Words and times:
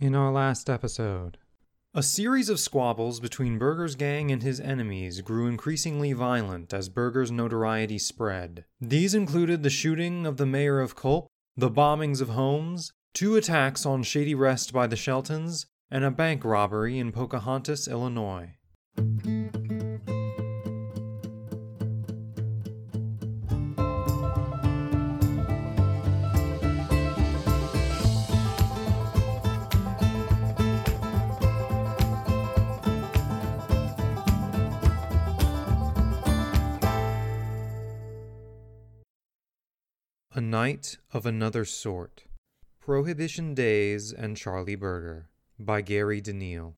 In 0.00 0.14
our 0.14 0.30
last 0.30 0.70
episode, 0.70 1.38
a 1.92 2.04
series 2.04 2.48
of 2.48 2.60
squabbles 2.60 3.18
between 3.18 3.58
Birger's 3.58 3.96
gang 3.96 4.30
and 4.30 4.44
his 4.44 4.60
enemies 4.60 5.20
grew 5.22 5.48
increasingly 5.48 6.12
violent 6.12 6.72
as 6.72 6.88
Birger's 6.88 7.32
notoriety 7.32 7.98
spread. 7.98 8.64
These 8.80 9.12
included 9.12 9.64
the 9.64 9.70
shooting 9.70 10.24
of 10.24 10.36
the 10.36 10.46
mayor 10.46 10.78
of 10.78 10.94
Colp, 10.94 11.26
the 11.56 11.68
bombings 11.68 12.20
of 12.20 12.28
homes, 12.28 12.92
two 13.12 13.34
attacks 13.34 13.84
on 13.84 14.04
Shady 14.04 14.36
Rest 14.36 14.72
by 14.72 14.86
the 14.86 14.94
Sheltons, 14.94 15.66
and 15.90 16.04
a 16.04 16.12
bank 16.12 16.44
robbery 16.44 17.00
in 17.00 17.10
Pocahontas, 17.10 17.88
Illinois. 17.88 18.54
A 40.38 40.40
Knight 40.40 40.98
of 41.12 41.26
Another 41.26 41.64
Sort 41.64 42.22
Prohibition 42.78 43.54
Days 43.54 44.12
and 44.12 44.36
Charlie 44.36 44.76
Birger 44.76 45.30
by 45.58 45.80
Gary 45.80 46.20
DeNeal. 46.20 46.76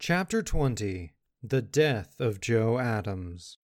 Chapter 0.00 0.42
20 0.42 1.12
The 1.40 1.62
Death 1.62 2.16
of 2.18 2.40
Joe 2.40 2.80
Adams. 2.80 3.58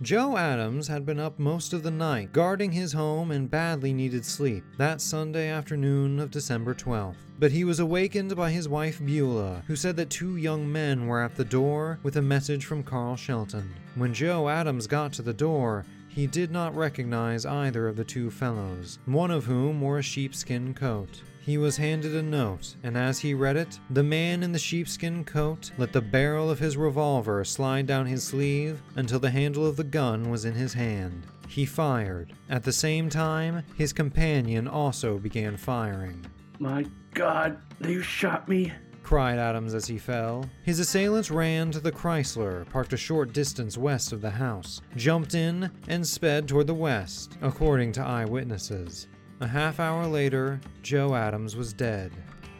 Joe 0.00 0.38
Adams 0.38 0.88
had 0.88 1.04
been 1.04 1.20
up 1.20 1.38
most 1.38 1.74
of 1.74 1.82
the 1.82 1.90
night, 1.90 2.32
guarding 2.32 2.72
his 2.72 2.94
home 2.94 3.30
and 3.30 3.50
badly 3.50 3.92
needed 3.92 4.24
sleep 4.24 4.64
that 4.78 5.02
Sunday 5.02 5.50
afternoon 5.50 6.18
of 6.18 6.30
December 6.30 6.74
12th. 6.74 7.16
But 7.38 7.52
he 7.52 7.64
was 7.64 7.80
awakened 7.80 8.34
by 8.34 8.50
his 8.50 8.66
wife 8.66 8.98
Beulah, 8.98 9.62
who 9.66 9.76
said 9.76 9.94
that 9.96 10.08
two 10.08 10.36
young 10.36 10.72
men 10.72 11.06
were 11.06 11.20
at 11.20 11.34
the 11.34 11.44
door 11.44 11.98
with 12.02 12.16
a 12.16 12.22
message 12.22 12.64
from 12.64 12.82
Carl 12.82 13.16
Shelton. 13.16 13.74
When 13.94 14.14
Joe 14.14 14.48
Adams 14.48 14.86
got 14.86 15.12
to 15.14 15.22
the 15.22 15.34
door, 15.34 15.84
he 16.16 16.26
did 16.26 16.50
not 16.50 16.74
recognize 16.74 17.44
either 17.44 17.86
of 17.86 17.94
the 17.94 18.02
two 18.02 18.30
fellows, 18.30 18.98
one 19.04 19.30
of 19.30 19.44
whom 19.44 19.82
wore 19.82 19.98
a 19.98 20.02
sheepskin 20.02 20.72
coat. 20.72 21.20
He 21.42 21.58
was 21.58 21.76
handed 21.76 22.14
a 22.14 22.22
note, 22.22 22.74
and 22.82 22.96
as 22.96 23.18
he 23.18 23.34
read 23.34 23.56
it, 23.56 23.78
the 23.90 24.02
man 24.02 24.42
in 24.42 24.50
the 24.50 24.58
sheepskin 24.58 25.26
coat 25.26 25.72
let 25.76 25.92
the 25.92 26.00
barrel 26.00 26.48
of 26.50 26.58
his 26.58 26.78
revolver 26.78 27.44
slide 27.44 27.86
down 27.86 28.06
his 28.06 28.24
sleeve 28.24 28.80
until 28.94 29.18
the 29.18 29.30
handle 29.30 29.66
of 29.66 29.76
the 29.76 29.84
gun 29.84 30.30
was 30.30 30.46
in 30.46 30.54
his 30.54 30.72
hand. 30.72 31.26
He 31.48 31.66
fired. 31.66 32.32
At 32.48 32.64
the 32.64 32.72
same 32.72 33.10
time, 33.10 33.62
his 33.76 33.92
companion 33.92 34.66
also 34.66 35.18
began 35.18 35.58
firing. 35.58 36.24
My 36.58 36.86
God, 37.12 37.58
they 37.78 38.00
shot 38.00 38.48
me 38.48 38.72
cried 39.06 39.38
Adams 39.38 39.72
as 39.72 39.86
he 39.86 39.98
fell. 39.98 40.44
His 40.64 40.80
assailants 40.80 41.30
ran 41.30 41.70
to 41.70 41.78
the 41.78 41.92
Chrysler, 41.92 42.68
parked 42.70 42.92
a 42.92 42.96
short 42.96 43.32
distance 43.32 43.78
west 43.78 44.12
of 44.12 44.20
the 44.20 44.30
house, 44.30 44.80
jumped 44.96 45.36
in, 45.36 45.70
and 45.86 46.04
sped 46.04 46.48
toward 46.48 46.66
the 46.66 46.74
west, 46.74 47.38
according 47.40 47.92
to 47.92 48.00
eyewitnesses. 48.00 49.06
A 49.40 49.46
half 49.46 49.78
hour 49.78 50.08
later, 50.08 50.60
Joe 50.82 51.14
Adams 51.14 51.54
was 51.54 51.72
dead. 51.72 52.10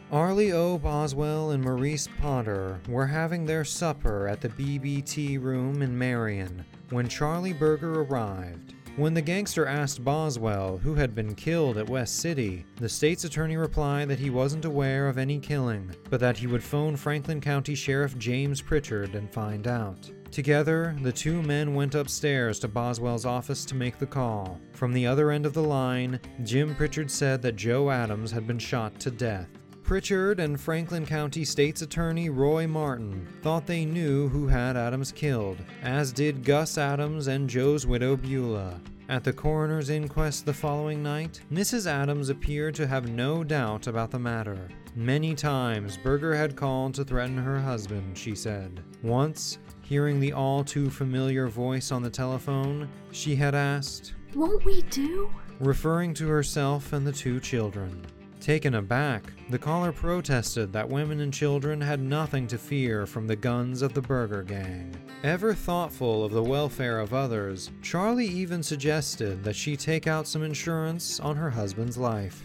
Arlie 0.09 0.53
O. 0.53 0.77
Boswell 0.77 1.51
and 1.51 1.61
Maurice 1.61 2.07
Potter 2.21 2.79
were 2.87 3.07
having 3.07 3.45
their 3.45 3.65
supper 3.65 4.29
at 4.29 4.39
the 4.39 4.47
BBT 4.47 5.43
room 5.43 5.81
in 5.81 5.97
Marion 5.97 6.63
when 6.91 7.09
Charlie 7.09 7.51
Birger 7.51 8.03
arrived. 8.03 8.73
When 8.97 9.13
the 9.13 9.21
gangster 9.21 9.67
asked 9.67 10.03
Boswell 10.03 10.79
who 10.79 10.95
had 10.95 11.13
been 11.13 11.35
killed 11.35 11.77
at 11.77 11.87
West 11.87 12.17
City, 12.17 12.65
the 12.77 12.89
state's 12.89 13.25
attorney 13.25 13.55
replied 13.55 14.07
that 14.07 14.17
he 14.17 14.31
wasn't 14.31 14.65
aware 14.65 15.07
of 15.07 15.19
any 15.19 15.37
killing, 15.37 15.95
but 16.09 16.19
that 16.19 16.35
he 16.35 16.47
would 16.47 16.63
phone 16.63 16.95
Franklin 16.95 17.39
County 17.39 17.75
Sheriff 17.75 18.17
James 18.17 18.59
Pritchard 18.59 19.13
and 19.13 19.31
find 19.31 19.67
out. 19.67 20.09
Together, 20.31 20.95
the 21.03 21.11
two 21.11 21.43
men 21.43 21.75
went 21.75 21.93
upstairs 21.93 22.57
to 22.57 22.67
Boswell's 22.67 23.23
office 23.23 23.65
to 23.65 23.75
make 23.75 23.99
the 23.99 24.07
call. 24.07 24.59
From 24.73 24.93
the 24.93 25.05
other 25.05 25.29
end 25.29 25.45
of 25.45 25.53
the 25.53 25.61
line, 25.61 26.19
Jim 26.43 26.73
Pritchard 26.73 27.11
said 27.11 27.43
that 27.43 27.55
Joe 27.55 27.91
Adams 27.91 28.31
had 28.31 28.47
been 28.47 28.57
shot 28.57 28.99
to 29.01 29.11
death. 29.11 29.47
Pritchard 29.87 30.41
and 30.41 30.59
Franklin 30.59 31.05
County 31.05 31.45
State's 31.45 31.81
Attorney 31.81 32.27
Roy 32.29 32.67
Martin 32.67 33.25
thought 33.41 33.65
they 33.65 33.85
knew 33.85 34.27
who 34.27 34.45
had 34.45 34.75
Adams 34.75 35.13
killed, 35.13 35.59
as 35.81 36.11
did 36.11 36.43
Gus 36.43 36.77
Adams 36.77 37.27
and 37.27 37.49
Joe's 37.49 37.87
widow 37.87 38.17
Beulah. 38.17 38.81
At 39.07 39.23
the 39.23 39.31
coroner's 39.31 39.89
inquest 39.89 40.45
the 40.45 40.51
following 40.53 41.01
night, 41.01 41.39
Mrs. 41.49 41.87
Adams 41.87 42.27
appeared 42.27 42.75
to 42.75 42.85
have 42.85 43.07
no 43.07 43.45
doubt 43.45 43.87
about 43.87 44.11
the 44.11 44.19
matter. 44.19 44.67
Many 44.93 45.33
times 45.33 45.95
Birger 45.95 46.35
had 46.35 46.57
called 46.57 46.93
to 46.95 47.05
threaten 47.05 47.37
her 47.37 47.61
husband, 47.61 48.17
she 48.17 48.35
said. 48.35 48.83
Once, 49.03 49.57
hearing 49.83 50.19
the 50.19 50.33
all 50.33 50.65
too 50.65 50.89
familiar 50.89 51.47
voice 51.47 51.93
on 51.93 52.03
the 52.03 52.09
telephone, 52.09 52.89
she 53.13 53.37
had 53.37 53.55
asked, 53.55 54.15
Won't 54.35 54.65
we 54.65 54.81
do? 54.81 55.29
referring 55.61 56.13
to 56.13 56.27
herself 56.27 56.91
and 56.91 57.07
the 57.07 57.11
two 57.13 57.39
children. 57.39 58.05
Taken 58.47 58.75
aback, 58.75 59.33
the 59.49 59.59
caller 59.59 59.91
protested 59.91 60.71
that 60.71 60.87
women 60.87 61.19
and 61.19 61.33
children 61.33 61.81
had 61.81 61.99
nothing 61.99 62.47
to 62.47 62.57
fear 62.57 63.05
from 63.05 63.27
the 63.27 63.35
guns 63.35 63.81
of 63.81 63.91
the 63.93 64.01
Birger 64.01 64.41
Gang. 64.41 64.95
Ever 65.21 65.53
thoughtful 65.53 66.23
of 66.23 66.31
the 66.31 66.41
welfare 66.41 67.01
of 67.01 67.13
others, 67.13 67.71
Charlie 67.81 68.25
even 68.25 68.63
suggested 68.63 69.43
that 69.43 69.57
she 69.57 69.75
take 69.75 70.07
out 70.07 70.27
some 70.27 70.43
insurance 70.43 71.19
on 71.19 71.35
her 71.35 71.49
husband's 71.49 71.97
life. 71.97 72.41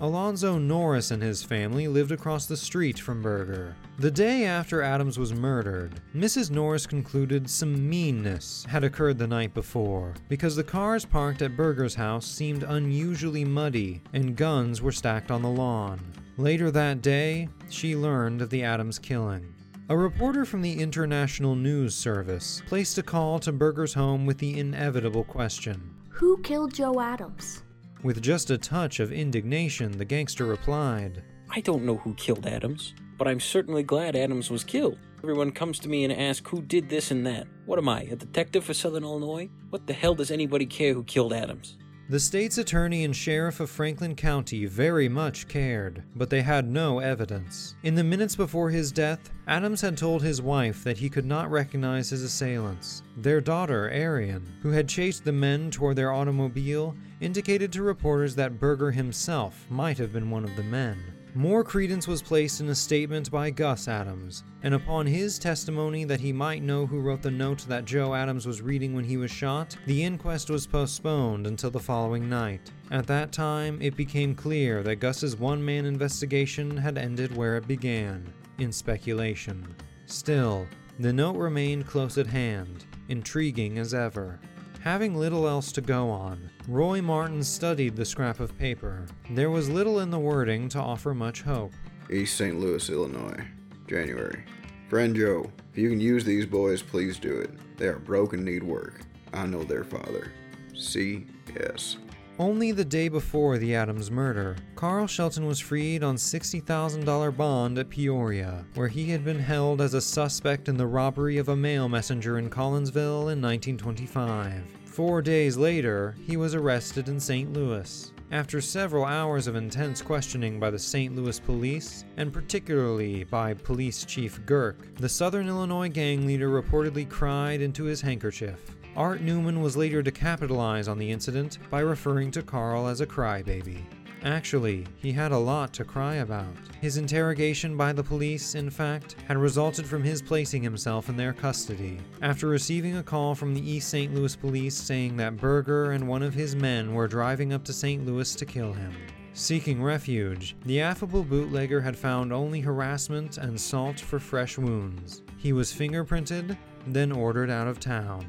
Alonzo 0.00 0.56
Norris 0.58 1.10
and 1.10 1.22
his 1.22 1.42
family 1.42 1.86
lived 1.86 2.12
across 2.12 2.46
the 2.46 2.56
street 2.56 2.98
from 2.98 3.20
Birger. 3.20 3.76
The 3.98 4.10
day 4.10 4.44
after 4.44 4.82
Adams 4.82 5.18
was 5.18 5.32
murdered, 5.32 6.02
Mrs. 6.14 6.50
Norris 6.50 6.86
concluded 6.86 7.48
some 7.48 7.88
meanness 7.88 8.66
had 8.68 8.84
occurred 8.84 9.16
the 9.16 9.26
night 9.26 9.54
before 9.54 10.12
because 10.28 10.54
the 10.54 10.62
cars 10.62 11.06
parked 11.06 11.40
at 11.40 11.56
Birger's 11.56 11.94
house 11.94 12.26
seemed 12.26 12.62
unusually 12.62 13.42
muddy 13.42 14.02
and 14.12 14.36
guns 14.36 14.82
were 14.82 14.92
stacked 14.92 15.30
on 15.30 15.40
the 15.40 15.48
lawn. 15.48 15.98
Later 16.36 16.70
that 16.72 17.00
day, 17.00 17.48
she 17.70 17.96
learned 17.96 18.42
of 18.42 18.50
the 18.50 18.62
Adams 18.62 18.98
killing. 18.98 19.54
A 19.88 19.96
reporter 19.96 20.44
from 20.44 20.60
the 20.60 20.78
International 20.78 21.56
News 21.56 21.94
Service 21.94 22.62
placed 22.66 22.98
a 22.98 23.02
call 23.02 23.38
to 23.38 23.50
Birger's 23.50 23.94
home 23.94 24.26
with 24.26 24.36
the 24.36 24.58
inevitable 24.60 25.24
question 25.24 25.94
Who 26.10 26.36
killed 26.42 26.74
Joe 26.74 27.00
Adams? 27.00 27.62
With 28.02 28.20
just 28.20 28.50
a 28.50 28.58
touch 28.58 29.00
of 29.00 29.10
indignation, 29.10 29.96
the 29.96 30.04
gangster 30.04 30.44
replied, 30.44 31.22
I 31.48 31.60
don't 31.60 31.86
know 31.86 31.96
who 31.96 32.12
killed 32.12 32.46
Adams, 32.46 32.92
but 33.18 33.28
I'm 33.28 33.40
certainly 33.40 33.82
glad 33.82 34.16
Adams 34.16 34.50
was 34.50 34.64
killed. 34.64 34.98
Everyone 35.22 35.50
comes 35.50 35.78
to 35.80 35.88
me 35.88 36.04
and 36.04 36.12
asks 36.12 36.48
who 36.48 36.62
did 36.62 36.88
this 36.88 37.10
and 37.10 37.26
that. 37.26 37.46
What 37.64 37.78
am 37.78 37.88
I, 37.88 38.02
a 38.02 38.16
detective 38.16 38.64
for 38.64 38.74
Southern 38.74 39.04
Illinois? 39.04 39.48
What 39.70 39.86
the 39.86 39.92
hell 39.92 40.14
does 40.14 40.30
anybody 40.30 40.66
care 40.66 40.94
who 40.94 41.02
killed 41.04 41.32
Adams? 41.32 41.76
The 42.08 42.20
state's 42.20 42.56
attorney 42.56 43.02
and 43.02 43.16
sheriff 43.16 43.58
of 43.58 43.68
Franklin 43.68 44.14
County 44.14 44.66
very 44.66 45.08
much 45.08 45.48
cared, 45.48 46.04
but 46.14 46.30
they 46.30 46.42
had 46.42 46.70
no 46.70 47.00
evidence. 47.00 47.74
In 47.82 47.96
the 47.96 48.04
minutes 48.04 48.36
before 48.36 48.70
his 48.70 48.92
death, 48.92 49.32
Adams 49.48 49.80
had 49.80 49.98
told 49.98 50.22
his 50.22 50.40
wife 50.40 50.84
that 50.84 50.98
he 50.98 51.10
could 51.10 51.24
not 51.24 51.50
recognize 51.50 52.10
his 52.10 52.22
assailants. 52.22 53.02
Their 53.16 53.40
daughter, 53.40 53.90
Arian, 53.90 54.46
who 54.62 54.70
had 54.70 54.88
chased 54.88 55.24
the 55.24 55.32
men 55.32 55.68
toward 55.72 55.96
their 55.96 56.12
automobile, 56.12 56.94
indicated 57.20 57.72
to 57.72 57.82
reporters 57.82 58.36
that 58.36 58.60
Birger 58.60 58.92
himself 58.92 59.66
might 59.68 59.98
have 59.98 60.12
been 60.12 60.30
one 60.30 60.44
of 60.44 60.54
the 60.54 60.62
men. 60.62 61.15
More 61.36 61.62
credence 61.62 62.08
was 62.08 62.22
placed 62.22 62.62
in 62.62 62.68
a 62.70 62.74
statement 62.74 63.30
by 63.30 63.50
Gus 63.50 63.88
Adams, 63.88 64.42
and 64.62 64.72
upon 64.72 65.04
his 65.04 65.38
testimony 65.38 66.04
that 66.04 66.18
he 66.18 66.32
might 66.32 66.62
know 66.62 66.86
who 66.86 66.98
wrote 66.98 67.20
the 67.20 67.30
note 67.30 67.66
that 67.68 67.84
Joe 67.84 68.14
Adams 68.14 68.46
was 68.46 68.62
reading 68.62 68.94
when 68.94 69.04
he 69.04 69.18
was 69.18 69.30
shot, 69.30 69.76
the 69.84 70.02
inquest 70.02 70.48
was 70.48 70.66
postponed 70.66 71.46
until 71.46 71.70
the 71.70 71.78
following 71.78 72.26
night. 72.30 72.72
At 72.90 73.06
that 73.08 73.32
time, 73.32 73.82
it 73.82 73.96
became 73.96 74.34
clear 74.34 74.82
that 74.84 74.96
Gus's 74.96 75.36
one 75.36 75.62
man 75.62 75.84
investigation 75.84 76.74
had 76.74 76.96
ended 76.96 77.36
where 77.36 77.58
it 77.58 77.68
began 77.68 78.32
in 78.56 78.72
speculation. 78.72 79.76
Still, 80.06 80.66
the 81.00 81.12
note 81.12 81.36
remained 81.36 81.86
close 81.86 82.16
at 82.16 82.28
hand, 82.28 82.86
intriguing 83.10 83.76
as 83.76 83.92
ever. 83.92 84.40
Having 84.86 85.16
little 85.16 85.48
else 85.48 85.72
to 85.72 85.80
go 85.80 86.10
on, 86.10 86.48
Roy 86.68 87.02
Martin 87.02 87.42
studied 87.42 87.96
the 87.96 88.04
scrap 88.04 88.38
of 88.38 88.56
paper. 88.56 89.04
There 89.30 89.50
was 89.50 89.68
little 89.68 89.98
in 89.98 90.10
the 90.10 90.18
wording 90.20 90.68
to 90.68 90.78
offer 90.78 91.12
much 91.12 91.42
hope. 91.42 91.72
East 92.08 92.36
St. 92.36 92.60
Louis, 92.60 92.88
Illinois, 92.88 93.44
January. 93.88 94.44
Friend 94.88 95.16
Joe, 95.16 95.50
if 95.72 95.78
you 95.78 95.90
can 95.90 95.98
use 95.98 96.24
these 96.24 96.46
boys, 96.46 96.82
please 96.82 97.18
do 97.18 97.36
it. 97.36 97.50
They 97.76 97.88
are 97.88 97.98
broke 97.98 98.32
and 98.32 98.44
need 98.44 98.62
work. 98.62 99.00
I 99.32 99.44
know 99.46 99.64
their 99.64 99.82
father. 99.82 100.30
C.S. 100.76 101.96
Only 102.38 102.70
the 102.70 102.84
day 102.84 103.08
before 103.08 103.56
the 103.56 103.74
Adams 103.74 104.10
murder, 104.10 104.56
Carl 104.74 105.06
Shelton 105.06 105.46
was 105.46 105.58
freed 105.58 106.02
on 106.02 106.16
$60,000 106.16 107.34
bond 107.34 107.78
at 107.78 107.88
Peoria, 107.88 108.66
where 108.74 108.88
he 108.88 109.06
had 109.06 109.24
been 109.24 109.38
held 109.38 109.80
as 109.80 109.94
a 109.94 110.02
suspect 110.02 110.68
in 110.68 110.76
the 110.76 110.86
robbery 110.86 111.38
of 111.38 111.48
a 111.48 111.56
mail 111.56 111.88
messenger 111.88 112.36
in 112.36 112.50
Collinsville 112.50 113.32
in 113.32 113.40
1925. 113.40 114.64
Four 114.84 115.22
days 115.22 115.56
later, 115.56 116.14
he 116.26 116.36
was 116.36 116.54
arrested 116.54 117.08
in 117.08 117.18
St. 117.20 117.54
Louis. 117.54 118.12
After 118.30 118.60
several 118.60 119.06
hours 119.06 119.46
of 119.46 119.56
intense 119.56 120.02
questioning 120.02 120.60
by 120.60 120.68
the 120.68 120.78
St. 120.78 121.16
Louis 121.16 121.40
police, 121.40 122.04
and 122.18 122.32
particularly 122.32 123.24
by 123.24 123.54
Police 123.54 124.04
Chief 124.04 124.40
Gerk, 124.44 124.96
the 124.96 125.08
Southern 125.08 125.48
Illinois 125.48 125.88
gang 125.88 126.26
leader 126.26 126.50
reportedly 126.50 127.08
cried 127.08 127.62
into 127.62 127.84
his 127.84 128.02
handkerchief. 128.02 128.75
Art 128.96 129.20
Newman 129.20 129.60
was 129.60 129.76
later 129.76 130.02
to 130.02 130.10
capitalize 130.10 130.88
on 130.88 130.96
the 130.96 131.10
incident 131.10 131.58
by 131.68 131.80
referring 131.80 132.30
to 132.30 132.42
Carl 132.42 132.86
as 132.86 133.02
a 133.02 133.06
crybaby. 133.06 133.82
Actually, 134.22 134.86
he 134.96 135.12
had 135.12 135.32
a 135.32 135.38
lot 135.38 135.74
to 135.74 135.84
cry 135.84 136.14
about. 136.16 136.56
His 136.80 136.96
interrogation 136.96 137.76
by 137.76 137.92
the 137.92 138.02
police, 138.02 138.54
in 138.54 138.70
fact, 138.70 139.16
had 139.28 139.36
resulted 139.36 139.84
from 139.84 140.02
his 140.02 140.22
placing 140.22 140.62
himself 140.62 141.10
in 141.10 141.16
their 141.16 141.34
custody. 141.34 141.98
After 142.22 142.48
receiving 142.48 142.96
a 142.96 143.02
call 143.02 143.34
from 143.34 143.52
the 143.52 143.70
East 143.70 143.90
St. 143.90 144.14
Louis 144.14 144.34
police 144.34 144.74
saying 144.74 145.18
that 145.18 145.36
Birger 145.36 145.92
and 145.92 146.08
one 146.08 146.22
of 146.22 146.32
his 146.32 146.56
men 146.56 146.94
were 146.94 147.06
driving 147.06 147.52
up 147.52 147.64
to 147.64 147.74
St. 147.74 148.06
Louis 148.06 148.34
to 148.34 148.46
kill 148.46 148.72
him. 148.72 148.94
Seeking 149.34 149.82
refuge, 149.82 150.56
the 150.64 150.80
affable 150.80 151.22
bootlegger 151.22 151.82
had 151.82 151.98
found 151.98 152.32
only 152.32 152.62
harassment 152.62 153.36
and 153.36 153.60
salt 153.60 154.00
for 154.00 154.18
fresh 154.18 154.56
wounds. 154.56 155.20
He 155.36 155.52
was 155.52 155.70
fingerprinted, 155.70 156.56
then 156.86 157.12
ordered 157.12 157.50
out 157.50 157.68
of 157.68 157.78
town. 157.78 158.26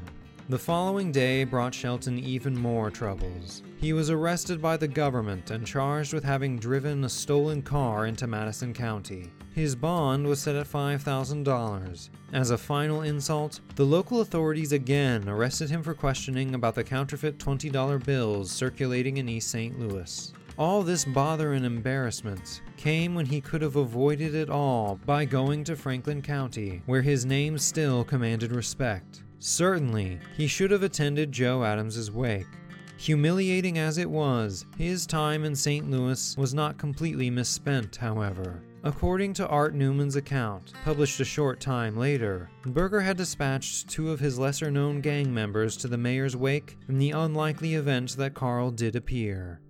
The 0.50 0.58
following 0.58 1.12
day 1.12 1.44
brought 1.44 1.74
Shelton 1.74 2.18
even 2.18 2.56
more 2.56 2.90
troubles. 2.90 3.62
He 3.76 3.92
was 3.92 4.08
arrested 4.08 4.62
by 4.62 4.78
the 4.78 4.88
government 4.88 5.50
and 5.50 5.66
charged 5.66 6.14
with 6.14 6.24
having 6.24 6.58
driven 6.58 7.04
a 7.04 7.08
stolen 7.10 7.60
car 7.60 8.06
into 8.06 8.26
Madison 8.26 8.72
County. 8.72 9.30
His 9.54 9.76
bond 9.76 10.26
was 10.26 10.40
set 10.40 10.56
at 10.56 10.66
$5,000. 10.66 12.08
As 12.32 12.50
a 12.50 12.56
final 12.56 13.02
insult, 13.02 13.60
the 13.76 13.84
local 13.84 14.22
authorities 14.22 14.72
again 14.72 15.28
arrested 15.28 15.68
him 15.68 15.82
for 15.82 15.92
questioning 15.92 16.54
about 16.54 16.74
the 16.74 16.82
counterfeit 16.82 17.36
$20 17.36 18.02
bills 18.06 18.50
circulating 18.50 19.18
in 19.18 19.28
East 19.28 19.50
St. 19.50 19.78
Louis. 19.78 20.32
All 20.56 20.82
this 20.82 21.04
bother 21.04 21.52
and 21.52 21.66
embarrassment 21.66 22.62
came 22.78 23.14
when 23.14 23.26
he 23.26 23.42
could 23.42 23.60
have 23.60 23.76
avoided 23.76 24.34
it 24.34 24.48
all 24.48 24.98
by 25.04 25.26
going 25.26 25.62
to 25.64 25.76
Franklin 25.76 26.22
County, 26.22 26.80
where 26.86 27.02
his 27.02 27.26
name 27.26 27.58
still 27.58 28.02
commanded 28.02 28.50
respect. 28.50 29.24
Certainly, 29.38 30.18
he 30.36 30.46
should 30.46 30.70
have 30.70 30.82
attended 30.82 31.32
Joe 31.32 31.64
Adams's 31.64 32.10
wake. 32.10 32.46
Humiliating 32.96 33.78
as 33.78 33.96
it 33.96 34.10
was, 34.10 34.66
his 34.76 35.06
time 35.06 35.44
in 35.44 35.54
St. 35.54 35.88
Louis 35.88 36.36
was 36.36 36.52
not 36.52 36.78
completely 36.78 37.30
misspent, 37.30 37.94
however. 37.94 38.60
According 38.82 39.34
to 39.34 39.46
Art 39.46 39.74
Newman's 39.74 40.16
account, 40.16 40.72
published 40.84 41.20
a 41.20 41.24
short 41.24 41.60
time 41.60 41.96
later, 41.96 42.50
Birger 42.64 43.00
had 43.00 43.16
dispatched 43.16 43.88
two 43.88 44.10
of 44.10 44.18
his 44.18 44.38
lesser 44.38 44.70
known 44.70 45.00
gang 45.00 45.32
members 45.32 45.76
to 45.78 45.88
the 45.88 45.98
mayor's 45.98 46.36
wake 46.36 46.76
in 46.88 46.98
the 46.98 47.12
unlikely 47.12 47.74
event 47.74 48.16
that 48.16 48.34
Carl 48.34 48.70
did 48.70 48.96
appear. 48.96 49.60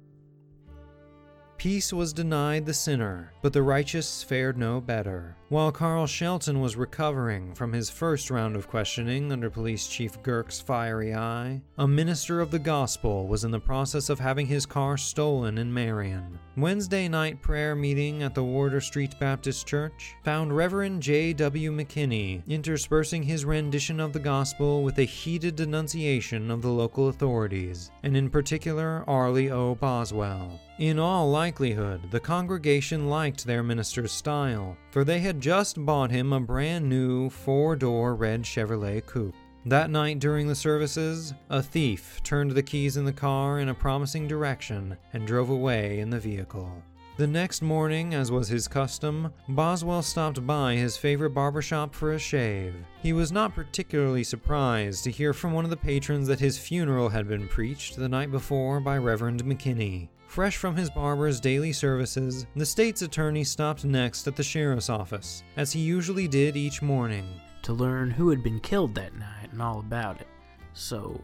Peace 1.59 1.93
was 1.93 2.13
denied 2.13 2.65
the 2.65 2.73
sinner, 2.73 3.33
but 3.43 3.53
the 3.53 3.63
righteous 3.63 4.23
fared 4.23 4.57
no 4.57 4.81
better. 4.81 5.37
While 5.51 5.73
Carl 5.73 6.07
Shelton 6.07 6.61
was 6.61 6.77
recovering 6.77 7.55
from 7.55 7.73
his 7.73 7.89
first 7.89 8.31
round 8.31 8.55
of 8.55 8.69
questioning 8.69 9.33
under 9.33 9.49
Police 9.49 9.89
Chief 9.89 10.23
Gerk's 10.23 10.61
fiery 10.61 11.15
eye, 11.15 11.63
a 11.79 11.89
minister 11.89 12.43
of 12.43 12.51
the 12.51 12.59
gospel 12.59 13.27
was 13.27 13.45
in 13.45 13.51
the 13.51 13.59
process 13.59 14.11
of 14.11 14.19
having 14.19 14.45
his 14.45 14.67
car 14.67 14.99
stolen 14.99 15.57
in 15.57 15.73
Marion. 15.73 16.39
Wednesday 16.59 17.09
night 17.09 17.41
prayer 17.41 17.75
meeting 17.75 18.23
at 18.23 18.35
the 18.35 18.45
Warder 18.45 18.83
Street 18.83 19.15
Baptist 19.19 19.67
Church 19.67 20.17
found 20.23 20.55
Reverend 20.55 21.03
J.W. 21.03 21.73
McKinney 21.73 22.47
interspersing 22.47 23.23
his 23.23 23.47
rendition 23.47 24.01
of 24.01 24.13
the 24.13 24.19
gospel 24.19 24.83
with 24.83 24.99
a 24.99 25.05
heated 25.05 25.57
denunciation 25.57 26.51
of 26.51 26.61
the 26.61 26.69
local 26.69 27.09
authorities, 27.09 27.91
and 28.03 28.15
in 28.19 28.29
particular 28.29 29.03
Arlie 29.07 29.51
O. 29.51 29.77
Boswell. 29.77 30.61
In 30.79 30.99
all 30.99 31.29
likelihood, 31.29 32.11
the 32.13 32.21
congregation 32.21 33.09
liked 33.09 33.45
their 33.45 33.65
minister's 33.65 34.13
style, 34.13 34.77
for 34.91 35.03
they 35.03 35.19
had 35.19 35.38
just 35.41 35.85
bought 35.85 36.11
him 36.11 36.33
a 36.33 36.41
brand 36.41 36.89
new 36.89 37.31
four 37.31 37.77
door 37.77 38.15
red 38.15 38.43
Chevrolet 38.43 39.05
coupe. 39.07 39.35
That 39.67 39.91
night 39.91 40.19
during 40.19 40.49
the 40.49 40.55
services, 40.55 41.35
a 41.51 41.63
thief 41.63 42.21
turned 42.23 42.53
the 42.53 42.63
keys 42.63 42.97
in 42.97 43.05
the 43.05 43.13
car 43.13 43.61
in 43.61 43.69
a 43.69 43.75
promising 43.75 44.27
direction 44.27 44.97
and 45.13 45.27
drove 45.27 45.51
away 45.51 46.01
in 46.01 46.11
the 46.11 46.21
vehicle. 46.21 46.83
The 47.19 47.27
next 47.27 47.63
morning, 47.63 48.15
as 48.15 48.31
was 48.31 48.47
his 48.47 48.69
custom, 48.69 49.33
Boswell 49.49 50.03
stopped 50.03 50.47
by 50.47 50.77
his 50.77 50.97
favorite 50.97 51.31
barbershop 51.31 51.93
for 51.93 52.13
a 52.13 52.19
shave. 52.19 52.77
He 53.03 53.13
was 53.13 53.33
not 53.33 53.57
particularly 53.57 54.23
surprised 54.23 55.03
to 55.03 55.11
hear 55.11 55.33
from 55.33 55.53
one 55.53 55.65
of 55.65 55.71
the 55.71 55.77
patrons 55.77 56.29
that 56.29 56.39
his 56.39 56.59
funeral 56.59 57.09
had 57.09 57.27
been 57.27 57.49
preached 57.49 57.97
the 57.97 58.09
night 58.09 58.31
before 58.31 58.79
by 58.79 58.99
Reverend 58.99 59.45
McKinney. 59.45 60.09
Fresh 60.29 60.59
from 60.59 60.77
his 60.77 60.91
barber's 60.91 61.41
daily 61.41 61.73
services, 61.73 62.47
the 62.55 62.67
state's 62.67 63.01
attorney 63.01 63.43
stopped 63.43 63.87
next 63.87 64.27
at 64.29 64.37
the 64.37 64.43
sheriff's 64.43 64.91
office, 64.91 65.43
as 65.57 65.73
he 65.73 65.81
usually 65.81 66.29
did 66.29 66.55
each 66.55 66.83
morning. 66.83 67.27
to 67.63 67.73
learn 67.73 68.11
who 68.11 68.29
had 68.31 68.43
been 68.43 68.61
killed 68.61 68.95
that 68.95 69.15
night 69.17 69.51
and 69.51 69.61
all 69.61 69.81
about 69.81 70.21
it. 70.21 70.29
So 70.75 71.21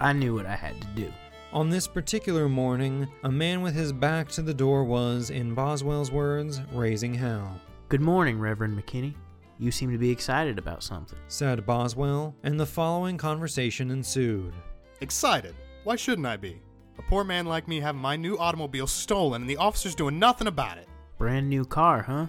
I 0.00 0.12
knew 0.12 0.34
what 0.34 0.46
I 0.46 0.56
had 0.56 0.80
to 0.80 0.86
do. 0.88 1.12
On 1.52 1.68
this 1.68 1.86
particular 1.86 2.48
morning, 2.48 3.06
a 3.24 3.30
man 3.30 3.60
with 3.60 3.74
his 3.74 3.92
back 3.92 4.28
to 4.30 4.42
the 4.42 4.54
door 4.54 4.82
was, 4.84 5.30
in 5.30 5.54
Boswell's 5.54 6.10
words, 6.10 6.62
raising 6.72 7.12
hell. 7.12 7.60
Good 7.88 8.00
morning, 8.00 8.38
Reverend 8.38 8.76
McKinney. 8.78 9.14
You 9.58 9.70
seem 9.70 9.92
to 9.92 9.98
be 9.98 10.10
excited 10.10 10.58
about 10.58 10.82
something. 10.82 11.18
Said 11.28 11.66
Boswell, 11.66 12.34
and 12.44 12.58
the 12.58 12.66
following 12.66 13.18
conversation 13.18 13.90
ensued. 13.90 14.54
Excited? 15.00 15.54
Why 15.84 15.96
shouldn't 15.96 16.26
I 16.26 16.36
be? 16.36 16.60
A 16.98 17.02
poor 17.02 17.24
man 17.24 17.46
like 17.46 17.68
me 17.68 17.80
having 17.80 18.00
my 18.00 18.16
new 18.16 18.38
automobile 18.38 18.86
stolen 18.86 19.42
and 19.42 19.50
the 19.50 19.56
officers 19.56 19.94
doing 19.94 20.18
nothing 20.18 20.46
about 20.46 20.78
it. 20.78 20.88
Brand 21.18 21.48
new 21.48 21.64
car, 21.64 22.02
huh? 22.02 22.26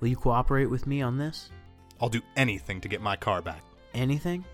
Will 0.00 0.08
you 0.08 0.16
cooperate 0.16 0.66
with 0.66 0.86
me 0.86 1.02
on 1.02 1.18
this? 1.18 1.50
I'll 2.00 2.08
do 2.08 2.22
anything 2.36 2.80
to 2.80 2.88
get 2.88 3.00
my 3.00 3.16
car 3.16 3.42
back. 3.42 3.62
Anything? 3.94 4.44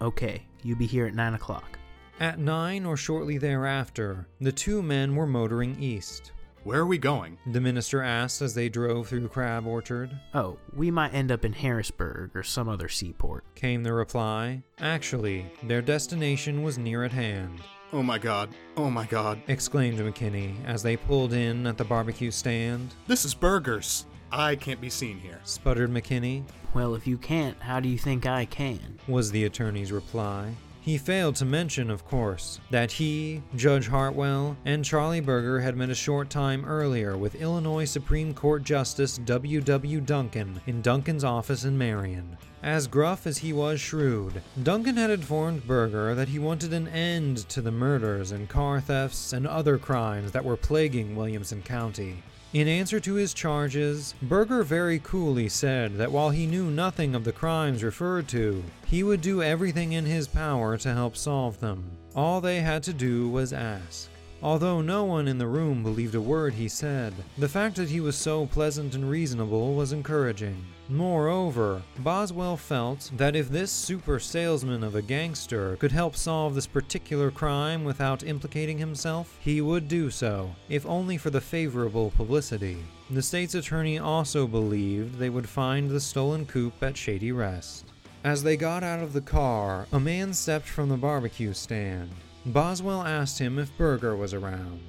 Okay, 0.00 0.42
you 0.62 0.76
be 0.76 0.86
here 0.86 1.06
at 1.06 1.14
9 1.14 1.34
o'clock. 1.34 1.78
At 2.20 2.38
nine 2.38 2.86
or 2.86 2.96
shortly 2.96 3.36
thereafter, 3.36 4.26
the 4.40 4.52
two 4.52 4.82
men 4.82 5.14
were 5.14 5.26
motoring 5.26 5.76
east. 5.82 6.32
Where 6.64 6.80
are 6.80 6.86
we 6.86 6.98
going? 6.98 7.38
The 7.52 7.60
minister 7.60 8.02
asked 8.02 8.42
as 8.42 8.54
they 8.54 8.68
drove 8.68 9.06
through 9.08 9.28
Crab 9.28 9.66
Orchard. 9.66 10.18
Oh, 10.34 10.58
we 10.74 10.90
might 10.90 11.14
end 11.14 11.30
up 11.30 11.44
in 11.44 11.52
Harrisburg 11.52 12.34
or 12.34 12.42
some 12.42 12.68
other 12.68 12.88
seaport. 12.88 13.44
Came 13.54 13.82
the 13.82 13.92
reply. 13.92 14.62
Actually, 14.80 15.46
their 15.62 15.82
destination 15.82 16.62
was 16.62 16.78
near 16.78 17.04
at 17.04 17.12
hand. 17.12 17.60
Oh 17.92 18.02
my 18.02 18.18
god. 18.18 18.50
Oh 18.76 18.90
my 18.90 19.06
god. 19.06 19.40
Exclaimed 19.48 19.98
McKinney 19.98 20.54
as 20.66 20.82
they 20.82 20.96
pulled 20.96 21.32
in 21.32 21.66
at 21.66 21.78
the 21.78 21.84
barbecue 21.84 22.30
stand. 22.30 22.92
This 23.06 23.24
is 23.24 23.34
Birgers. 23.34 24.06
I 24.32 24.56
can't 24.56 24.80
be 24.80 24.90
seen 24.90 25.18
here. 25.18 25.40
Sputtered 25.44 25.90
McKinney. 25.90 26.42
Well, 26.74 26.94
if 26.94 27.06
you 27.06 27.16
can't, 27.16 27.60
how 27.62 27.80
do 27.80 27.88
you 27.88 27.96
think 27.96 28.26
I 28.26 28.44
can? 28.44 28.98
was 29.06 29.30
the 29.30 29.44
attorney's 29.44 29.92
reply. 29.92 30.52
He 30.86 30.98
failed 30.98 31.34
to 31.36 31.44
mention, 31.44 31.90
of 31.90 32.04
course, 32.04 32.60
that 32.70 32.92
he, 32.92 33.42
Judge 33.56 33.88
Hartwell, 33.88 34.56
and 34.64 34.84
Charlie 34.84 35.18
Birger 35.18 35.58
had 35.58 35.76
met 35.76 35.90
a 35.90 35.96
short 35.96 36.30
time 36.30 36.64
earlier 36.64 37.16
with 37.16 37.34
Illinois 37.34 37.86
Supreme 37.86 38.32
Court 38.32 38.62
Justice 38.62 39.18
W. 39.18 39.60
W. 39.60 40.00
Duncan 40.00 40.60
in 40.64 40.82
Duncan's 40.82 41.24
office 41.24 41.64
in 41.64 41.76
Marion. 41.76 42.38
As 42.62 42.86
gruff 42.86 43.26
as 43.26 43.38
he 43.38 43.52
was 43.52 43.80
shrewd, 43.80 44.40
Duncan 44.62 44.96
had 44.96 45.10
informed 45.10 45.66
Birger 45.66 46.14
that 46.14 46.28
he 46.28 46.38
wanted 46.38 46.72
an 46.72 46.86
end 46.86 47.38
to 47.48 47.60
the 47.60 47.72
murders 47.72 48.30
and 48.30 48.48
car 48.48 48.80
thefts 48.80 49.32
and 49.32 49.44
other 49.44 49.78
crimes 49.78 50.30
that 50.30 50.44
were 50.44 50.56
plaguing 50.56 51.16
Williamson 51.16 51.62
County. 51.62 52.22
In 52.52 52.68
answer 52.68 53.00
to 53.00 53.14
his 53.14 53.34
charges, 53.34 54.14
Birger 54.22 54.62
very 54.62 55.00
coolly 55.02 55.48
said 55.48 55.98
that 55.98 56.12
while 56.12 56.30
he 56.30 56.46
knew 56.46 56.70
nothing 56.70 57.14
of 57.14 57.24
the 57.24 57.32
crimes 57.32 57.82
referred 57.82 58.28
to, 58.28 58.62
he 58.86 59.02
would 59.02 59.20
do 59.20 59.42
everything 59.42 59.92
in 59.92 60.06
his 60.06 60.28
power 60.28 60.78
to 60.78 60.94
help 60.94 61.16
solve 61.16 61.60
them. 61.60 61.90
All 62.14 62.40
they 62.40 62.60
had 62.60 62.82
to 62.84 62.92
do 62.92 63.28
was 63.28 63.52
ask. 63.52 64.08
Although 64.42 64.82
no 64.82 65.04
one 65.04 65.28
in 65.28 65.38
the 65.38 65.46
room 65.46 65.82
believed 65.82 66.14
a 66.14 66.20
word 66.20 66.54
he 66.54 66.68
said, 66.68 67.14
the 67.38 67.48
fact 67.48 67.76
that 67.76 67.88
he 67.88 68.00
was 68.00 68.16
so 68.16 68.46
pleasant 68.46 68.94
and 68.94 69.10
reasonable 69.10 69.74
was 69.74 69.92
encouraging. 69.92 70.64
Moreover, 70.88 71.82
Boswell 71.98 72.56
felt 72.56 73.10
that 73.16 73.34
if 73.34 73.48
this 73.48 73.72
super 73.72 74.20
salesman 74.20 74.84
of 74.84 74.94
a 74.94 75.02
gangster 75.02 75.76
could 75.76 75.90
help 75.90 76.14
solve 76.14 76.54
this 76.54 76.66
particular 76.66 77.30
crime 77.30 77.82
without 77.82 78.22
implicating 78.22 78.78
himself, 78.78 79.36
he 79.40 79.60
would 79.60 79.88
do 79.88 80.10
so, 80.10 80.54
if 80.68 80.86
only 80.86 81.16
for 81.16 81.30
the 81.30 81.40
favorable 81.40 82.12
publicity. 82.16 82.78
The 83.10 83.22
state's 83.22 83.54
attorney 83.54 83.98
also 83.98 84.46
believed 84.46 85.18
they 85.18 85.30
would 85.30 85.48
find 85.48 85.90
the 85.90 86.00
stolen 86.00 86.46
coupe 86.46 86.82
at 86.82 86.96
Shady 86.96 87.32
Rest. 87.32 87.86
As 88.22 88.42
they 88.42 88.56
got 88.56 88.84
out 88.84 89.02
of 89.02 89.12
the 89.12 89.20
car, 89.20 89.86
a 89.92 90.00
man 90.00 90.34
stepped 90.34 90.68
from 90.68 90.88
the 90.88 90.96
barbecue 90.96 91.52
stand. 91.52 92.10
Boswell 92.46 93.02
asked 93.02 93.40
him 93.40 93.58
if 93.58 93.76
Birger 93.76 94.14
was 94.16 94.32
around. 94.32 94.80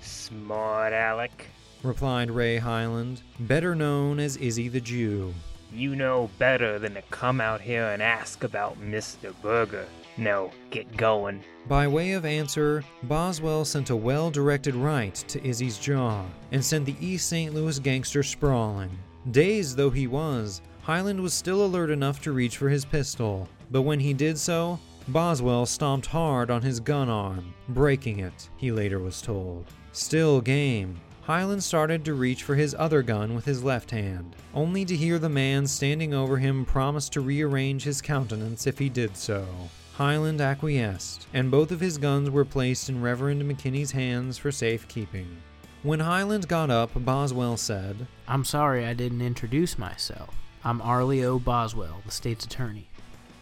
Smart 0.00 0.92
Alec. 0.92 1.46
Replied 1.84 2.28
Ray 2.28 2.58
Highland, 2.58 3.22
better 3.38 3.76
known 3.76 4.18
as 4.18 4.36
Izzy 4.36 4.68
the 4.68 4.80
Jew. 4.80 5.32
You 5.72 5.94
know 5.94 6.28
better 6.38 6.78
than 6.78 6.94
to 6.94 7.02
come 7.10 7.40
out 7.40 7.60
here 7.60 7.86
and 7.86 8.02
ask 8.02 8.42
about 8.42 8.80
Mr. 8.80 9.32
Birger. 9.42 9.86
No, 10.16 10.50
get 10.70 10.96
going. 10.96 11.44
By 11.68 11.86
way 11.86 12.12
of 12.12 12.24
answer, 12.24 12.82
Boswell 13.04 13.64
sent 13.64 13.90
a 13.90 13.96
well 13.96 14.30
directed 14.30 14.74
right 14.74 15.14
to 15.14 15.46
Izzy's 15.46 15.78
jaw 15.78 16.24
and 16.50 16.64
sent 16.64 16.84
the 16.84 16.96
East 17.00 17.28
St. 17.28 17.54
Louis 17.54 17.78
gangster 17.78 18.24
sprawling. 18.24 18.90
Dazed 19.30 19.76
though 19.76 19.90
he 19.90 20.08
was, 20.08 20.62
Highland 20.82 21.20
was 21.20 21.32
still 21.32 21.64
alert 21.64 21.90
enough 21.90 22.20
to 22.22 22.32
reach 22.32 22.56
for 22.56 22.68
his 22.68 22.84
pistol, 22.84 23.48
but 23.70 23.82
when 23.82 24.00
he 24.00 24.12
did 24.12 24.36
so, 24.36 24.78
Boswell 25.08 25.66
stomped 25.66 26.06
hard 26.06 26.50
on 26.50 26.62
his 26.62 26.80
gun 26.80 27.10
arm, 27.10 27.52
breaking 27.68 28.20
it, 28.20 28.48
he 28.56 28.72
later 28.72 28.98
was 28.98 29.20
told. 29.20 29.66
Still 29.92 30.40
game, 30.40 30.98
Highland 31.22 31.62
started 31.62 32.06
to 32.06 32.14
reach 32.14 32.42
for 32.42 32.54
his 32.54 32.74
other 32.78 33.02
gun 33.02 33.34
with 33.34 33.44
his 33.44 33.62
left 33.62 33.90
hand, 33.90 34.34
only 34.54 34.84
to 34.86 34.96
hear 34.96 35.18
the 35.18 35.28
man 35.28 35.66
standing 35.66 36.14
over 36.14 36.38
him 36.38 36.64
promise 36.64 37.10
to 37.10 37.20
rearrange 37.20 37.84
his 37.84 38.00
countenance 38.00 38.66
if 38.66 38.78
he 38.78 38.88
did 38.88 39.14
so. 39.14 39.46
Highland 39.94 40.40
acquiesced, 40.40 41.26
and 41.34 41.50
both 41.50 41.70
of 41.70 41.80
his 41.80 41.98
guns 41.98 42.30
were 42.30 42.44
placed 42.44 42.88
in 42.88 43.02
Reverend 43.02 43.42
McKinney's 43.42 43.92
hands 43.92 44.38
for 44.38 44.50
safekeeping. 44.50 45.36
When 45.82 46.00
Highland 46.00 46.48
got 46.48 46.70
up, 46.70 46.92
Boswell 46.94 47.58
said, 47.58 48.06
I'm 48.26 48.44
sorry 48.44 48.86
I 48.86 48.94
didn't 48.94 49.20
introduce 49.20 49.78
myself. 49.78 50.34
I'm 50.64 50.80
Arlie 50.80 51.24
O. 51.24 51.38
Boswell, 51.38 52.00
the 52.06 52.10
state's 52.10 52.46
attorney. 52.46 52.88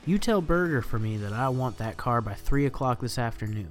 You 0.04 0.18
tell 0.18 0.42
Birger 0.42 0.82
for 0.82 0.98
me 0.98 1.16
that 1.18 1.32
I 1.32 1.48
want 1.48 1.78
that 1.78 1.96
car 1.96 2.20
by 2.20 2.34
3 2.34 2.66
o'clock 2.66 3.00
this 3.00 3.18
afternoon. 3.18 3.68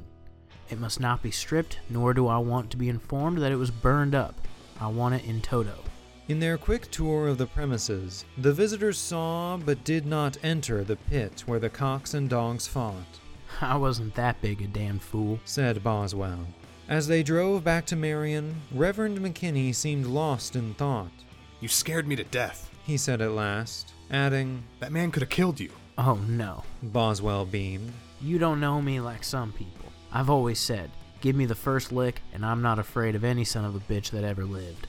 It 0.69 0.79
must 0.79 1.01
not 1.01 1.21
be 1.21 1.29
stripped, 1.29 1.79
nor 1.89 2.13
do 2.13 2.27
I 2.27 2.37
want 2.37 2.71
to 2.71 2.77
be 2.77 2.87
informed 2.87 3.39
that 3.39 3.51
it 3.51 3.57
was 3.57 3.69
burned 3.69 4.15
up. 4.15 4.35
I 4.79 4.87
want 4.87 5.15
it 5.15 5.25
in 5.25 5.41
toto. 5.41 5.83
In 6.29 6.39
their 6.39 6.57
quick 6.57 6.89
tour 6.89 7.27
of 7.27 7.37
the 7.37 7.47
premises, 7.47 8.23
the 8.37 8.53
visitors 8.53 8.97
saw 8.97 9.57
but 9.57 9.83
did 9.83 10.05
not 10.05 10.37
enter 10.41 10.85
the 10.85 10.95
pit 10.95 11.43
where 11.45 11.59
the 11.59 11.69
cocks 11.69 12.13
and 12.13 12.29
dogs 12.29 12.65
fought, 12.65 13.19
I 13.61 13.75
wasn't 13.75 14.15
that 14.15 14.41
big 14.41 14.61
a 14.61 14.67
damn 14.67 14.99
fool. 14.99 15.41
said 15.43 15.83
Boswell. 15.83 16.47
As 16.87 17.07
they 17.07 17.23
drove 17.23 17.65
back 17.65 17.85
to 17.87 17.97
Marion, 17.97 18.61
Reverend 18.73 19.19
McKinney 19.19 19.75
seemed 19.75 20.05
lost 20.05 20.55
in 20.55 20.75
thought. 20.75 21.11
You 21.59 21.67
scared 21.67 22.07
me 22.07 22.15
to 22.15 22.23
death. 22.23 22.69
He 22.85 22.95
said 22.95 23.19
at 23.19 23.31
last, 23.31 23.91
adding, 24.09 24.63
That 24.79 24.93
man 24.93 25.11
could 25.11 25.23
have 25.23 25.29
killed 25.29 25.59
you. 25.59 25.71
Oh 26.03 26.15
no. 26.27 26.63
Boswell 26.81 27.45
beamed. 27.45 27.93
You 28.19 28.39
don't 28.39 28.59
know 28.59 28.81
me 28.81 28.99
like 28.99 29.23
some 29.23 29.51
people. 29.51 29.85
I've 30.11 30.31
always 30.31 30.59
said, 30.59 30.89
give 31.21 31.35
me 31.35 31.45
the 31.45 31.53
first 31.53 31.91
lick, 31.91 32.23
and 32.33 32.43
I'm 32.43 32.63
not 32.63 32.79
afraid 32.79 33.13
of 33.13 33.23
any 33.23 33.43
son 33.45 33.65
of 33.65 33.75
a 33.75 33.79
bitch 33.81 34.09
that 34.09 34.23
ever 34.23 34.43
lived. 34.43 34.87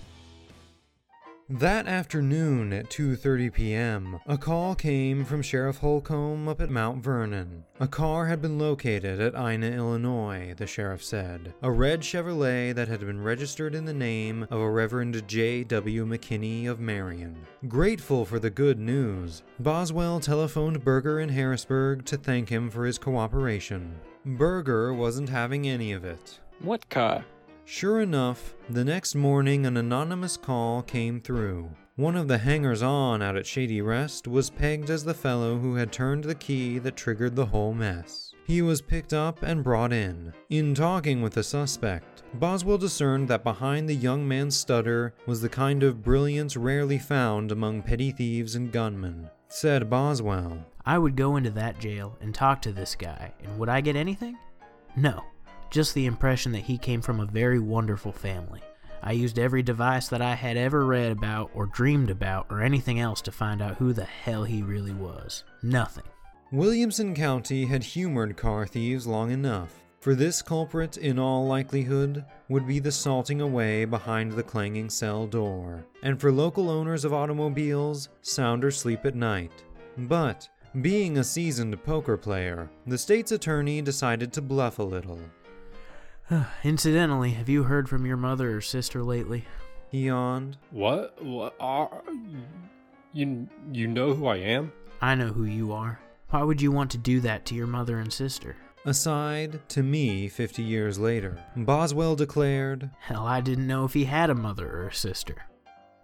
That 1.58 1.86
afternoon 1.86 2.72
at 2.72 2.88
2:30 2.88 3.52
p.m., 3.52 4.20
a 4.26 4.38
call 4.38 4.74
came 4.74 5.22
from 5.22 5.42
Sheriff 5.42 5.76
Holcomb 5.76 6.48
up 6.48 6.62
at 6.62 6.70
Mount 6.70 7.04
Vernon. 7.04 7.64
A 7.78 7.86
car 7.86 8.24
had 8.24 8.40
been 8.40 8.58
located 8.58 9.20
at 9.20 9.34
Ina, 9.34 9.66
Illinois, 9.66 10.54
the 10.56 10.66
sheriff 10.66 11.04
said. 11.04 11.52
A 11.60 11.70
red 11.70 12.00
Chevrolet 12.00 12.74
that 12.74 12.88
had 12.88 13.00
been 13.00 13.22
registered 13.22 13.74
in 13.74 13.84
the 13.84 13.92
name 13.92 14.44
of 14.44 14.60
a 14.60 14.70
Reverend 14.70 15.28
J. 15.28 15.62
W. 15.64 16.06
McKinney 16.06 16.66
of 16.70 16.80
Marion. 16.80 17.36
Grateful 17.68 18.24
for 18.24 18.38
the 18.38 18.48
good 18.48 18.78
news, 18.78 19.42
Boswell 19.60 20.20
telephoned 20.20 20.82
Birger 20.82 21.20
in 21.20 21.28
Harrisburg 21.28 22.06
to 22.06 22.16
thank 22.16 22.48
him 22.48 22.70
for 22.70 22.86
his 22.86 22.96
cooperation. 22.96 24.00
Birger 24.24 24.94
wasn't 24.94 25.28
having 25.28 25.68
any 25.68 25.92
of 25.92 26.02
it. 26.02 26.40
What 26.60 26.88
car? 26.88 27.26
Sure 27.64 28.00
enough, 28.00 28.54
the 28.68 28.84
next 28.84 29.14
morning 29.14 29.66
an 29.66 29.76
anonymous 29.76 30.36
call 30.36 30.82
came 30.82 31.20
through. 31.20 31.70
One 31.96 32.16
of 32.16 32.26
the 32.26 32.38
hangers 32.38 32.82
on 32.82 33.22
out 33.22 33.36
at 33.36 33.46
Shady 33.46 33.80
Rest 33.80 34.26
was 34.26 34.50
pegged 34.50 34.90
as 34.90 35.04
the 35.04 35.14
fellow 35.14 35.58
who 35.58 35.76
had 35.76 35.92
turned 35.92 36.24
the 36.24 36.34
key 36.34 36.78
that 36.78 36.96
triggered 36.96 37.36
the 37.36 37.46
whole 37.46 37.74
mess. 37.74 38.34
He 38.44 38.60
was 38.62 38.82
picked 38.82 39.12
up 39.12 39.42
and 39.42 39.62
brought 39.62 39.92
in. 39.92 40.32
In 40.50 40.74
talking 40.74 41.22
with 41.22 41.34
the 41.34 41.44
suspect, 41.44 42.22
Boswell 42.34 42.78
discerned 42.78 43.28
that 43.28 43.44
behind 43.44 43.88
the 43.88 43.94
young 43.94 44.26
man's 44.26 44.56
stutter 44.56 45.14
was 45.26 45.40
the 45.40 45.48
kind 45.48 45.82
of 45.82 46.02
brilliance 46.02 46.56
rarely 46.56 46.98
found 46.98 47.52
among 47.52 47.82
petty 47.82 48.10
thieves 48.10 48.54
and 48.54 48.72
gunmen. 48.72 49.30
Said 49.48 49.88
Boswell, 49.88 50.66
I 50.84 50.98
would 50.98 51.14
go 51.14 51.36
into 51.36 51.50
that 51.50 51.78
jail 51.78 52.16
and 52.20 52.34
talk 52.34 52.62
to 52.62 52.72
this 52.72 52.96
guy, 52.96 53.32
and 53.42 53.58
would 53.58 53.68
I 53.68 53.80
get 53.80 53.96
anything? 53.96 54.36
No, 54.96 55.22
just 55.72 55.94
the 55.94 56.06
impression 56.06 56.52
that 56.52 56.62
he 56.62 56.78
came 56.78 57.00
from 57.00 57.18
a 57.18 57.26
very 57.26 57.58
wonderful 57.58 58.12
family. 58.12 58.60
I 59.02 59.12
used 59.12 59.38
every 59.38 59.62
device 59.62 60.06
that 60.08 60.22
I 60.22 60.34
had 60.34 60.56
ever 60.56 60.86
read 60.86 61.10
about 61.10 61.50
or 61.54 61.66
dreamed 61.66 62.10
about 62.10 62.46
or 62.50 62.60
anything 62.60 63.00
else 63.00 63.20
to 63.22 63.32
find 63.32 63.60
out 63.60 63.78
who 63.78 63.92
the 63.92 64.04
hell 64.04 64.44
he 64.44 64.62
really 64.62 64.92
was. 64.92 65.42
Nothing. 65.62 66.04
Williamson 66.52 67.14
County 67.14 67.64
had 67.64 67.82
humored 67.82 68.36
car 68.36 68.66
thieves 68.66 69.06
long 69.06 69.30
enough, 69.30 69.82
for 70.02 70.14
this 70.14 70.42
culprit, 70.42 70.96
in 70.96 71.18
all 71.18 71.46
likelihood, 71.46 72.24
would 72.48 72.66
be 72.66 72.80
the 72.80 72.90
salting 72.90 73.40
away 73.40 73.84
behind 73.84 74.32
the 74.32 74.42
clanging 74.42 74.90
cell 74.90 75.28
door, 75.28 75.86
and 76.02 76.20
for 76.20 76.32
local 76.32 76.68
owners 76.68 77.04
of 77.04 77.14
automobiles, 77.14 78.08
sounder 78.20 78.72
sleep 78.72 79.06
at 79.06 79.14
night. 79.14 79.64
But, 79.96 80.48
being 80.80 81.18
a 81.18 81.24
seasoned 81.24 81.80
poker 81.84 82.16
player, 82.16 82.68
the 82.84 82.98
state's 82.98 83.30
attorney 83.30 83.80
decided 83.80 84.32
to 84.32 84.42
bluff 84.42 84.80
a 84.80 84.82
little. 84.82 85.20
Incidentally, 86.64 87.30
have 87.32 87.48
you 87.48 87.64
heard 87.64 87.88
from 87.88 88.06
your 88.06 88.16
mother 88.16 88.56
or 88.56 88.60
sister 88.60 89.02
lately? 89.02 89.44
He 89.90 90.06
yawned. 90.06 90.56
What? 90.70 91.22
What 91.22 91.54
are 91.60 92.02
you? 93.12 93.48
You 93.72 93.86
know 93.86 94.14
who 94.14 94.26
I 94.26 94.36
am? 94.36 94.72
I 95.00 95.14
know 95.14 95.28
who 95.28 95.44
you 95.44 95.72
are. 95.72 96.00
Why 96.30 96.42
would 96.42 96.62
you 96.62 96.72
want 96.72 96.90
to 96.92 96.98
do 96.98 97.20
that 97.20 97.44
to 97.46 97.54
your 97.54 97.66
mother 97.66 97.98
and 97.98 98.12
sister? 98.12 98.56
Aside 98.84 99.60
to 99.68 99.82
me 99.82 100.28
50 100.28 100.62
years 100.62 100.98
later, 100.98 101.38
Boswell 101.56 102.16
declared, 102.16 102.90
Hell, 103.00 103.26
I 103.26 103.40
didn't 103.40 103.66
know 103.66 103.84
if 103.84 103.92
he 103.92 104.04
had 104.04 104.30
a 104.30 104.34
mother 104.34 104.68
or 104.68 104.88
a 104.88 104.94
sister. 104.94 105.36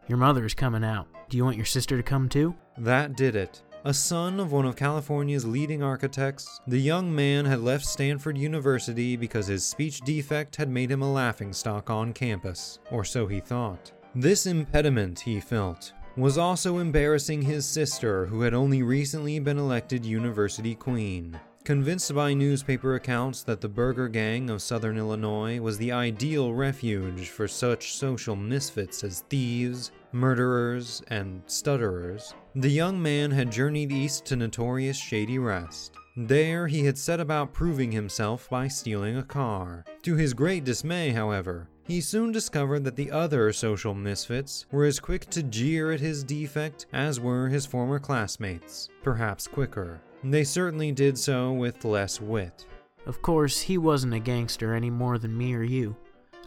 Your 0.07 0.19
mother 0.19 0.45
is 0.45 0.55
coming 0.55 0.85
out. 0.85 1.09
Do 1.29 1.37
you 1.37 1.45
want 1.45 1.57
your 1.57 1.67
sister 1.67 1.97
to 1.97 2.03
come 2.03 2.29
too? 2.29 2.55
That 2.77 3.17
did 3.17 3.35
it. 3.37 3.63
A 3.85 3.95
son 3.95 4.41
of 4.41 4.51
one 4.51 4.67
of 4.67 4.75
California's 4.75 5.47
leading 5.47 5.85
architects, 5.85 6.61
the 6.67 6.81
young 6.81 7.15
man 7.15 7.45
had 7.45 7.61
left 7.61 7.87
Stanford 7.87 8.37
University 8.37 9.15
because 9.15 9.47
his 9.47 9.65
speech 9.65 10.01
defect 10.01 10.57
had 10.57 10.69
made 10.69 10.91
him 10.91 11.01
a 11.01 11.13
laughingstock 11.13 11.89
on 11.89 12.13
campus, 12.13 12.81
or 12.91 13.05
so 13.05 13.29
he 13.29 13.39
thought. 13.39 13.93
This 14.17 14.47
impediment, 14.47 15.21
he 15.21 15.39
felt, 15.39 15.93
was 16.17 16.39
also 16.39 16.79
embarrassing 16.79 17.43
his 17.43 17.65
sister, 17.65 18.27
who 18.27 18.41
had 18.41 18.53
only 18.53 18.83
recently 18.83 19.39
been 19.39 19.59
elected 19.59 20.05
university 20.05 20.75
queen. 20.75 21.39
Convinced 21.69 22.15
by 22.15 22.33
newspaper 22.33 22.95
accounts 22.95 23.43
that 23.43 23.61
the 23.61 23.69
Birger 23.69 24.09
Gang 24.09 24.49
of 24.49 24.63
Southern 24.63 24.97
Illinois 24.97 25.61
was 25.61 25.77
the 25.77 25.93
ideal 25.93 26.55
refuge 26.55 27.29
for 27.29 27.47
such 27.47 27.95
social 27.95 28.35
misfits 28.35 29.05
as 29.05 29.21
thieves, 29.29 29.93
murderers, 30.13 31.03
and 31.09 31.43
stutterers, 31.45 32.33
the 32.55 32.71
young 32.71 33.03
man 33.03 33.31
had 33.31 33.53
journeyed 33.53 33.93
east 33.93 34.25
to 34.25 34.35
notorious 34.35 34.97
Shady 34.97 35.39
Rest. 35.39 35.95
There, 36.17 36.69
he 36.69 36.87
had 36.87 36.97
set 36.97 37.21
about 37.21 37.53
proving 37.53 37.93
himself 37.93 38.49
by 38.49 38.67
stealing 38.69 39.19
a 39.19 39.23
car. 39.23 39.85
To 40.05 40.17
his 40.17 40.33
great 40.33 40.65
dismay, 40.65 41.11
however, 41.11 41.69
he 41.87 42.01
soon 42.01 42.33
discovered 42.33 42.83
that 42.85 42.97
the 42.97 43.11
other 43.11 43.53
social 43.53 43.93
misfits 43.93 44.65
were 44.73 44.87
as 44.87 45.01
quick 45.01 45.27
to 45.27 45.43
jeer 45.43 45.93
at 45.93 46.01
his 46.01 46.25
defect 46.25 46.87
as 46.95 47.21
were 47.21 47.51
his 47.51 47.67
former 47.67 47.99
classmates, 47.99 48.89
perhaps 49.03 49.47
quicker. 49.47 50.01
They 50.25 50.45
certainly 50.45 50.93
did 50.93 51.17
so 51.17 51.53
with 51.53 51.85
less 51.85 52.21
wit. 52.21 52.67
Of 53.07 53.23
course, 53.23 53.61
he 53.61 53.79
wasn't 53.79 54.15
a 54.15 54.19
gangster 54.19 54.75
any 54.75 54.91
more 54.91 55.19
than 55.19 55.37
me 55.37 55.55
or 55.55 55.63
you. 55.63 55.97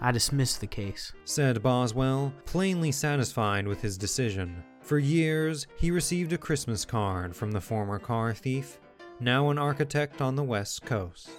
I 0.02 0.12
dismissed 0.12 0.60
the 0.60 0.68
case. 0.68 1.14
Said 1.26 1.64
Boswell, 1.64 2.34
plainly 2.46 2.92
satisfied 2.92 3.68
with 3.68 3.82
his 3.82 3.98
decision. 3.98 4.64
For 4.82 5.00
years, 5.00 5.68
he 5.78 5.92
received 5.92 6.34
a 6.34 6.38
Christmas 6.38 6.86
card 6.86 7.36
from 7.36 7.52
the 7.52 7.62
former 7.62 8.00
car 8.00 8.34
thief, 8.34 8.80
now 9.20 9.50
an 9.50 9.58
architect 9.58 10.22
on 10.22 10.36
the 10.36 10.44
West 10.44 10.84
Coast. 10.84 11.30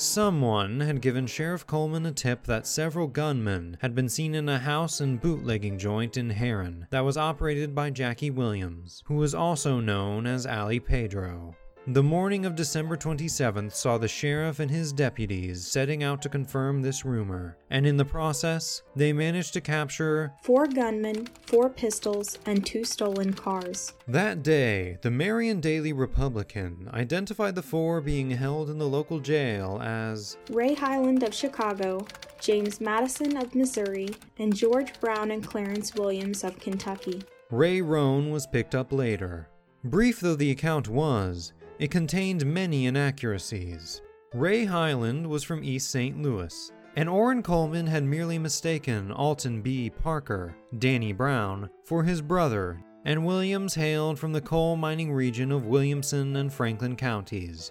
Someone 0.00 0.78
had 0.78 1.00
given 1.00 1.26
Sheriff 1.26 1.66
Coleman 1.66 2.06
a 2.06 2.12
tip 2.12 2.44
that 2.44 2.68
several 2.68 3.08
gunmen 3.08 3.76
had 3.80 3.96
been 3.96 4.08
seen 4.08 4.32
in 4.36 4.48
a 4.48 4.60
house 4.60 5.00
and 5.00 5.20
bootlegging 5.20 5.76
joint 5.76 6.16
in 6.16 6.30
Herrin 6.30 6.86
that 6.90 7.00
was 7.00 7.16
operated 7.16 7.74
by 7.74 7.90
Jackie 7.90 8.30
Williams, 8.30 9.02
who 9.06 9.16
was 9.16 9.34
also 9.34 9.80
known 9.80 10.24
as 10.24 10.46
Ali 10.46 10.78
Pedro. 10.78 11.56
The 11.90 12.02
morning 12.02 12.44
of 12.44 12.54
December 12.54 12.98
27th 12.98 13.72
saw 13.72 13.96
the 13.96 14.08
sheriff 14.08 14.60
and 14.60 14.70
his 14.70 14.92
deputies 14.92 15.66
setting 15.66 16.02
out 16.02 16.20
to 16.20 16.28
confirm 16.28 16.82
this 16.82 17.02
rumor, 17.02 17.56
and 17.70 17.86
in 17.86 17.96
the 17.96 18.04
process, 18.04 18.82
they 18.94 19.10
managed 19.14 19.54
to 19.54 19.62
capture 19.62 20.34
four 20.42 20.66
gunmen, 20.66 21.28
four 21.46 21.70
pistols, 21.70 22.38
and 22.44 22.66
two 22.66 22.84
stolen 22.84 23.32
cars. 23.32 23.94
That 24.06 24.42
day, 24.42 24.98
the 25.00 25.10
Marion 25.10 25.60
Daily 25.60 25.94
Republican 25.94 26.90
identified 26.92 27.54
the 27.54 27.62
four 27.62 28.02
being 28.02 28.32
held 28.32 28.68
in 28.68 28.76
the 28.76 28.86
local 28.86 29.18
jail 29.18 29.80
as 29.82 30.36
Ray 30.50 30.74
Highland 30.74 31.22
of 31.22 31.32
Chicago, 31.32 32.06
James 32.38 32.82
Madison 32.82 33.38
of 33.38 33.54
Missouri, 33.54 34.10
and 34.38 34.54
George 34.54 35.00
Brown 35.00 35.30
and 35.30 35.42
Clarence 35.42 35.94
Williams 35.94 36.44
of 36.44 36.58
Kentucky. 36.58 37.22
Ray 37.50 37.80
Roan 37.80 38.30
was 38.30 38.46
picked 38.46 38.74
up 38.74 38.92
later. 38.92 39.48
Brief 39.84 40.18
though 40.20 40.34
the 40.34 40.50
account 40.50 40.88
was, 40.88 41.52
It 41.78 41.92
contained 41.92 42.44
many 42.44 42.86
inaccuracies. 42.86 44.02
Ray 44.34 44.64
Highland 44.64 45.26
was 45.26 45.44
from 45.44 45.62
East 45.62 45.90
St. 45.90 46.20
Louis, 46.20 46.72
and 46.96 47.08
Orrin 47.08 47.42
Coleman 47.42 47.86
had 47.86 48.02
merely 48.02 48.36
mistaken 48.36 49.12
Alton 49.12 49.62
B. 49.62 49.88
Parker, 49.88 50.56
Danny 50.78 51.12
Brown, 51.12 51.70
for 51.84 52.02
his 52.02 52.20
brother, 52.20 52.82
and 53.04 53.24
Williams 53.24 53.74
hailed 53.76 54.18
from 54.18 54.32
the 54.32 54.40
coal 54.40 54.74
mining 54.74 55.12
region 55.12 55.52
of 55.52 55.66
Williamson 55.66 56.34
and 56.34 56.52
Franklin 56.52 56.96
counties. 56.96 57.70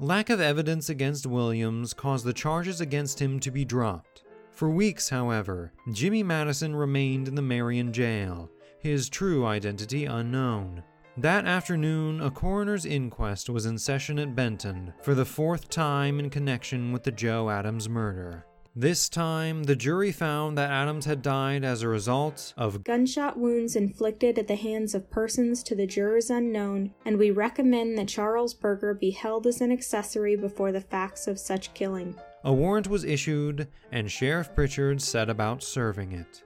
Lack 0.00 0.30
of 0.30 0.40
evidence 0.40 0.88
against 0.88 1.24
Williams 1.24 1.94
caused 1.94 2.24
the 2.24 2.32
charges 2.32 2.80
against 2.80 3.22
him 3.22 3.38
to 3.38 3.52
be 3.52 3.64
dropped. 3.64 4.24
For 4.50 4.68
weeks, 4.68 5.08
however, 5.08 5.72
Jimmy 5.92 6.24
Madison 6.24 6.74
remained 6.74 7.28
in 7.28 7.36
the 7.36 7.42
Marion 7.42 7.92
jail, 7.92 8.50
his 8.80 9.08
true 9.08 9.46
identity 9.46 10.06
unknown. 10.06 10.82
That 11.16 11.46
afternoon, 11.46 12.20
a 12.20 12.30
coroner's 12.30 12.84
inquest 12.84 13.48
was 13.48 13.66
in 13.66 13.78
session 13.78 14.18
at 14.18 14.34
Benton 14.34 14.92
for 15.00 15.14
the 15.14 15.24
fourth 15.24 15.70
time 15.70 16.18
in 16.18 16.28
connection 16.28 16.90
with 16.90 17.04
the 17.04 17.12
Joe 17.12 17.50
Adams 17.50 17.88
murder. 17.88 18.44
This 18.74 19.08
time, 19.08 19.62
the 19.62 19.76
jury 19.76 20.10
found 20.10 20.58
that 20.58 20.72
Adams 20.72 21.04
had 21.04 21.22
died 21.22 21.64
as 21.64 21.82
a 21.82 21.88
result 21.88 22.52
of 22.56 22.82
gunshot 22.82 23.38
wounds 23.38 23.76
inflicted 23.76 24.36
at 24.40 24.48
the 24.48 24.56
hands 24.56 24.92
of 24.96 25.08
persons 25.08 25.62
to 25.62 25.76
the 25.76 25.86
jurors 25.86 26.30
unknown, 26.30 26.92
and 27.04 27.16
we 27.16 27.30
recommend 27.30 27.96
that 27.96 28.08
Charles 28.08 28.52
Birger 28.52 28.92
be 28.92 29.12
held 29.12 29.46
as 29.46 29.60
an 29.60 29.70
accessory 29.70 30.34
before 30.34 30.72
the 30.72 30.80
facts 30.80 31.28
of 31.28 31.38
such 31.38 31.72
killing. 31.74 32.16
A 32.42 32.52
warrant 32.52 32.88
was 32.88 33.04
issued, 33.04 33.68
and 33.92 34.10
Sheriff 34.10 34.52
Pritchard 34.52 35.00
set 35.00 35.30
about 35.30 35.62
serving 35.62 36.10
it. 36.10 36.42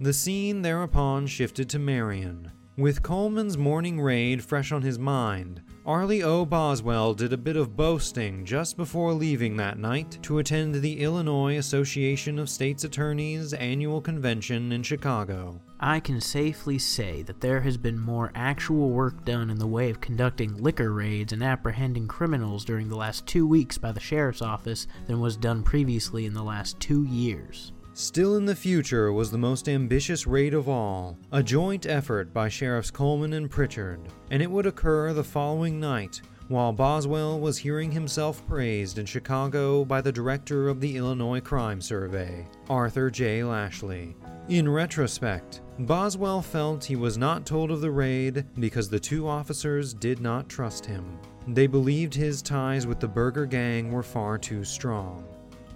The 0.00 0.14
scene 0.14 0.62
thereupon 0.62 1.26
shifted 1.26 1.68
to 1.68 1.78
Marion. 1.78 2.50
With 2.78 3.02
Coleman's 3.02 3.56
morning 3.56 4.02
raid 4.02 4.44
fresh 4.44 4.70
on 4.70 4.82
his 4.82 4.98
mind, 4.98 5.62
Arlie 5.86 6.22
O. 6.22 6.44
Boswell 6.44 7.14
did 7.14 7.32
a 7.32 7.38
bit 7.38 7.56
of 7.56 7.74
boasting 7.74 8.44
just 8.44 8.76
before 8.76 9.14
leaving 9.14 9.56
that 9.56 9.78
night 9.78 10.18
to 10.24 10.40
attend 10.40 10.74
the 10.74 11.00
Illinois 11.00 11.56
Association 11.56 12.38
of 12.38 12.50
States 12.50 12.84
Attorneys 12.84 13.54
annual 13.54 14.02
convention 14.02 14.72
in 14.72 14.82
Chicago. 14.82 15.58
I 15.80 16.00
can 16.00 16.20
safely 16.20 16.78
say 16.78 17.22
that 17.22 17.40
there 17.40 17.62
has 17.62 17.78
been 17.78 17.98
more 17.98 18.30
actual 18.34 18.90
work 18.90 19.24
done 19.24 19.48
in 19.48 19.58
the 19.58 19.66
way 19.66 19.88
of 19.88 20.02
conducting 20.02 20.62
liquor 20.62 20.92
raids 20.92 21.32
and 21.32 21.42
apprehending 21.42 22.08
criminals 22.08 22.62
during 22.62 22.90
the 22.90 22.96
last 22.96 23.26
two 23.26 23.46
weeks 23.46 23.78
by 23.78 23.92
the 23.92 24.00
Sheriff's 24.00 24.42
Office 24.42 24.86
than 25.06 25.18
was 25.20 25.38
done 25.38 25.62
previously 25.62 26.26
in 26.26 26.34
the 26.34 26.44
last 26.44 26.78
two 26.78 27.04
years. 27.04 27.72
Still 27.98 28.36
in 28.36 28.44
the 28.44 28.54
future 28.54 29.10
was 29.10 29.30
the 29.30 29.38
most 29.38 29.70
ambitious 29.70 30.26
raid 30.26 30.52
of 30.52 30.68
all, 30.68 31.16
a 31.32 31.42
joint 31.42 31.86
effort 31.86 32.30
by 32.30 32.46
Sheriffs 32.46 32.90
Coleman 32.90 33.32
and 33.32 33.50
Pritchard, 33.50 34.00
and 34.30 34.42
it 34.42 34.50
would 34.50 34.66
occur 34.66 35.14
the 35.14 35.24
following 35.24 35.80
night 35.80 36.20
while 36.48 36.74
Boswell 36.74 37.40
was 37.40 37.56
hearing 37.56 37.90
himself 37.90 38.46
praised 38.46 38.98
in 38.98 39.06
Chicago 39.06 39.82
by 39.82 40.02
the 40.02 40.12
director 40.12 40.68
of 40.68 40.78
the 40.78 40.94
Illinois 40.94 41.40
Crime 41.40 41.80
Survey, 41.80 42.46
Arthur 42.68 43.08
J. 43.08 43.42
Lashley. 43.42 44.14
In 44.50 44.68
retrospect, 44.68 45.62
Boswell 45.78 46.42
felt 46.42 46.84
he 46.84 46.96
was 46.96 47.16
not 47.16 47.46
told 47.46 47.70
of 47.70 47.80
the 47.80 47.90
raid 47.90 48.44
because 48.60 48.90
the 48.90 49.00
two 49.00 49.26
officers 49.26 49.94
did 49.94 50.20
not 50.20 50.50
trust 50.50 50.84
him. 50.84 51.18
They 51.48 51.66
believed 51.66 52.12
his 52.12 52.42
ties 52.42 52.86
with 52.86 53.00
the 53.00 53.08
Birger 53.08 53.46
gang 53.46 53.90
were 53.90 54.02
far 54.02 54.36
too 54.36 54.64
strong. 54.64 55.26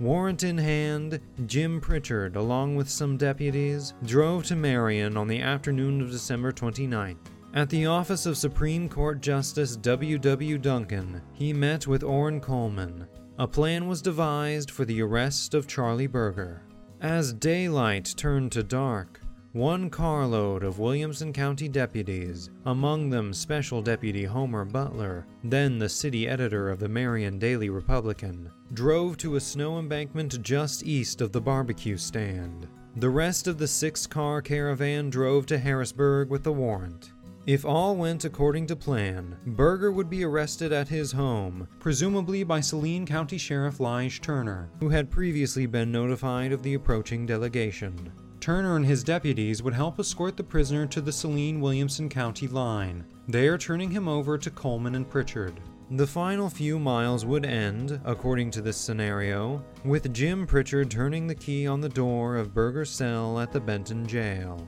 Warrant 0.00 0.44
in 0.44 0.56
hand, 0.56 1.20
Jim 1.44 1.78
Pritchard, 1.78 2.34
along 2.34 2.74
with 2.74 2.88
some 2.88 3.18
deputies, 3.18 3.92
drove 4.02 4.44
to 4.44 4.56
Marion 4.56 5.18
on 5.18 5.28
the 5.28 5.42
afternoon 5.42 6.00
of 6.00 6.10
December 6.10 6.52
29th. 6.52 7.18
At 7.52 7.68
the 7.68 7.84
office 7.84 8.24
of 8.24 8.38
Supreme 8.38 8.88
Court 8.88 9.20
Justice 9.20 9.76
W. 9.76 10.16
W. 10.16 10.56
Duncan, 10.56 11.20
he 11.34 11.52
met 11.52 11.86
with 11.86 12.02
Orrin 12.02 12.40
Coleman. 12.40 13.06
A 13.38 13.46
plan 13.46 13.88
was 13.88 14.00
devised 14.00 14.70
for 14.70 14.86
the 14.86 15.02
arrest 15.02 15.52
of 15.52 15.66
Charlie 15.66 16.06
Birger. 16.06 16.62
As 17.02 17.34
daylight 17.34 18.14
turned 18.16 18.52
to 18.52 18.62
dark, 18.62 19.19
one 19.52 19.90
carload 19.90 20.62
of 20.62 20.78
Williamson 20.78 21.32
County 21.32 21.68
deputies, 21.68 22.50
among 22.66 23.10
them 23.10 23.32
Special 23.32 23.82
Deputy 23.82 24.24
Homer 24.24 24.64
Butler, 24.64 25.26
then 25.42 25.76
the 25.76 25.88
city 25.88 26.28
editor 26.28 26.70
of 26.70 26.78
the 26.78 26.88
Marion 26.88 27.36
Daily 27.40 27.68
Republican, 27.68 28.48
drove 28.74 29.16
to 29.16 29.34
a 29.34 29.40
snow 29.40 29.80
embankment 29.80 30.40
just 30.40 30.84
east 30.86 31.20
of 31.20 31.32
the 31.32 31.40
barbecue 31.40 31.96
stand. 31.96 32.68
The 32.96 33.10
rest 33.10 33.48
of 33.48 33.58
the 33.58 33.66
six 33.66 34.06
car 34.06 34.40
caravan 34.40 35.10
drove 35.10 35.46
to 35.46 35.58
Harrisburg 35.58 36.30
with 36.30 36.44
the 36.44 36.52
warrant. 36.52 37.10
If 37.46 37.64
all 37.64 37.96
went 37.96 38.24
according 38.24 38.68
to 38.68 38.76
plan, 38.76 39.36
Birger 39.46 39.90
would 39.90 40.08
be 40.08 40.22
arrested 40.22 40.72
at 40.72 40.88
his 40.88 41.10
home, 41.10 41.66
presumably 41.80 42.44
by 42.44 42.60
Saline 42.60 43.06
County 43.06 43.38
Sheriff 43.38 43.80
Lige 43.80 44.20
Turner, 44.20 44.70
who 44.78 44.90
had 44.90 45.10
previously 45.10 45.66
been 45.66 45.90
notified 45.90 46.52
of 46.52 46.62
the 46.62 46.74
approaching 46.74 47.26
delegation. 47.26 48.12
Turner 48.40 48.76
and 48.76 48.86
his 48.86 49.04
deputies 49.04 49.62
would 49.62 49.74
help 49.74 50.00
escort 50.00 50.34
the 50.34 50.42
prisoner 50.42 50.86
to 50.86 51.02
the 51.02 51.12
Saline 51.12 51.60
Williamson 51.60 52.08
County 52.08 52.48
line, 52.48 53.04
there 53.28 53.58
turning 53.58 53.90
him 53.90 54.08
over 54.08 54.38
to 54.38 54.50
Coleman 54.50 54.94
and 54.94 55.08
Pritchard. 55.08 55.60
The 55.90 56.06
final 56.06 56.48
few 56.48 56.78
miles 56.78 57.26
would 57.26 57.44
end, 57.44 58.00
according 58.04 58.50
to 58.52 58.62
this 58.62 58.78
scenario, 58.78 59.62
with 59.84 60.14
Jim 60.14 60.46
Pritchard 60.46 60.90
turning 60.90 61.26
the 61.26 61.34
key 61.34 61.66
on 61.66 61.82
the 61.82 61.88
door 61.90 62.36
of 62.36 62.54
Birger's 62.54 62.90
cell 62.90 63.38
at 63.38 63.52
the 63.52 63.60
Benton 63.60 64.06
jail. 64.06 64.66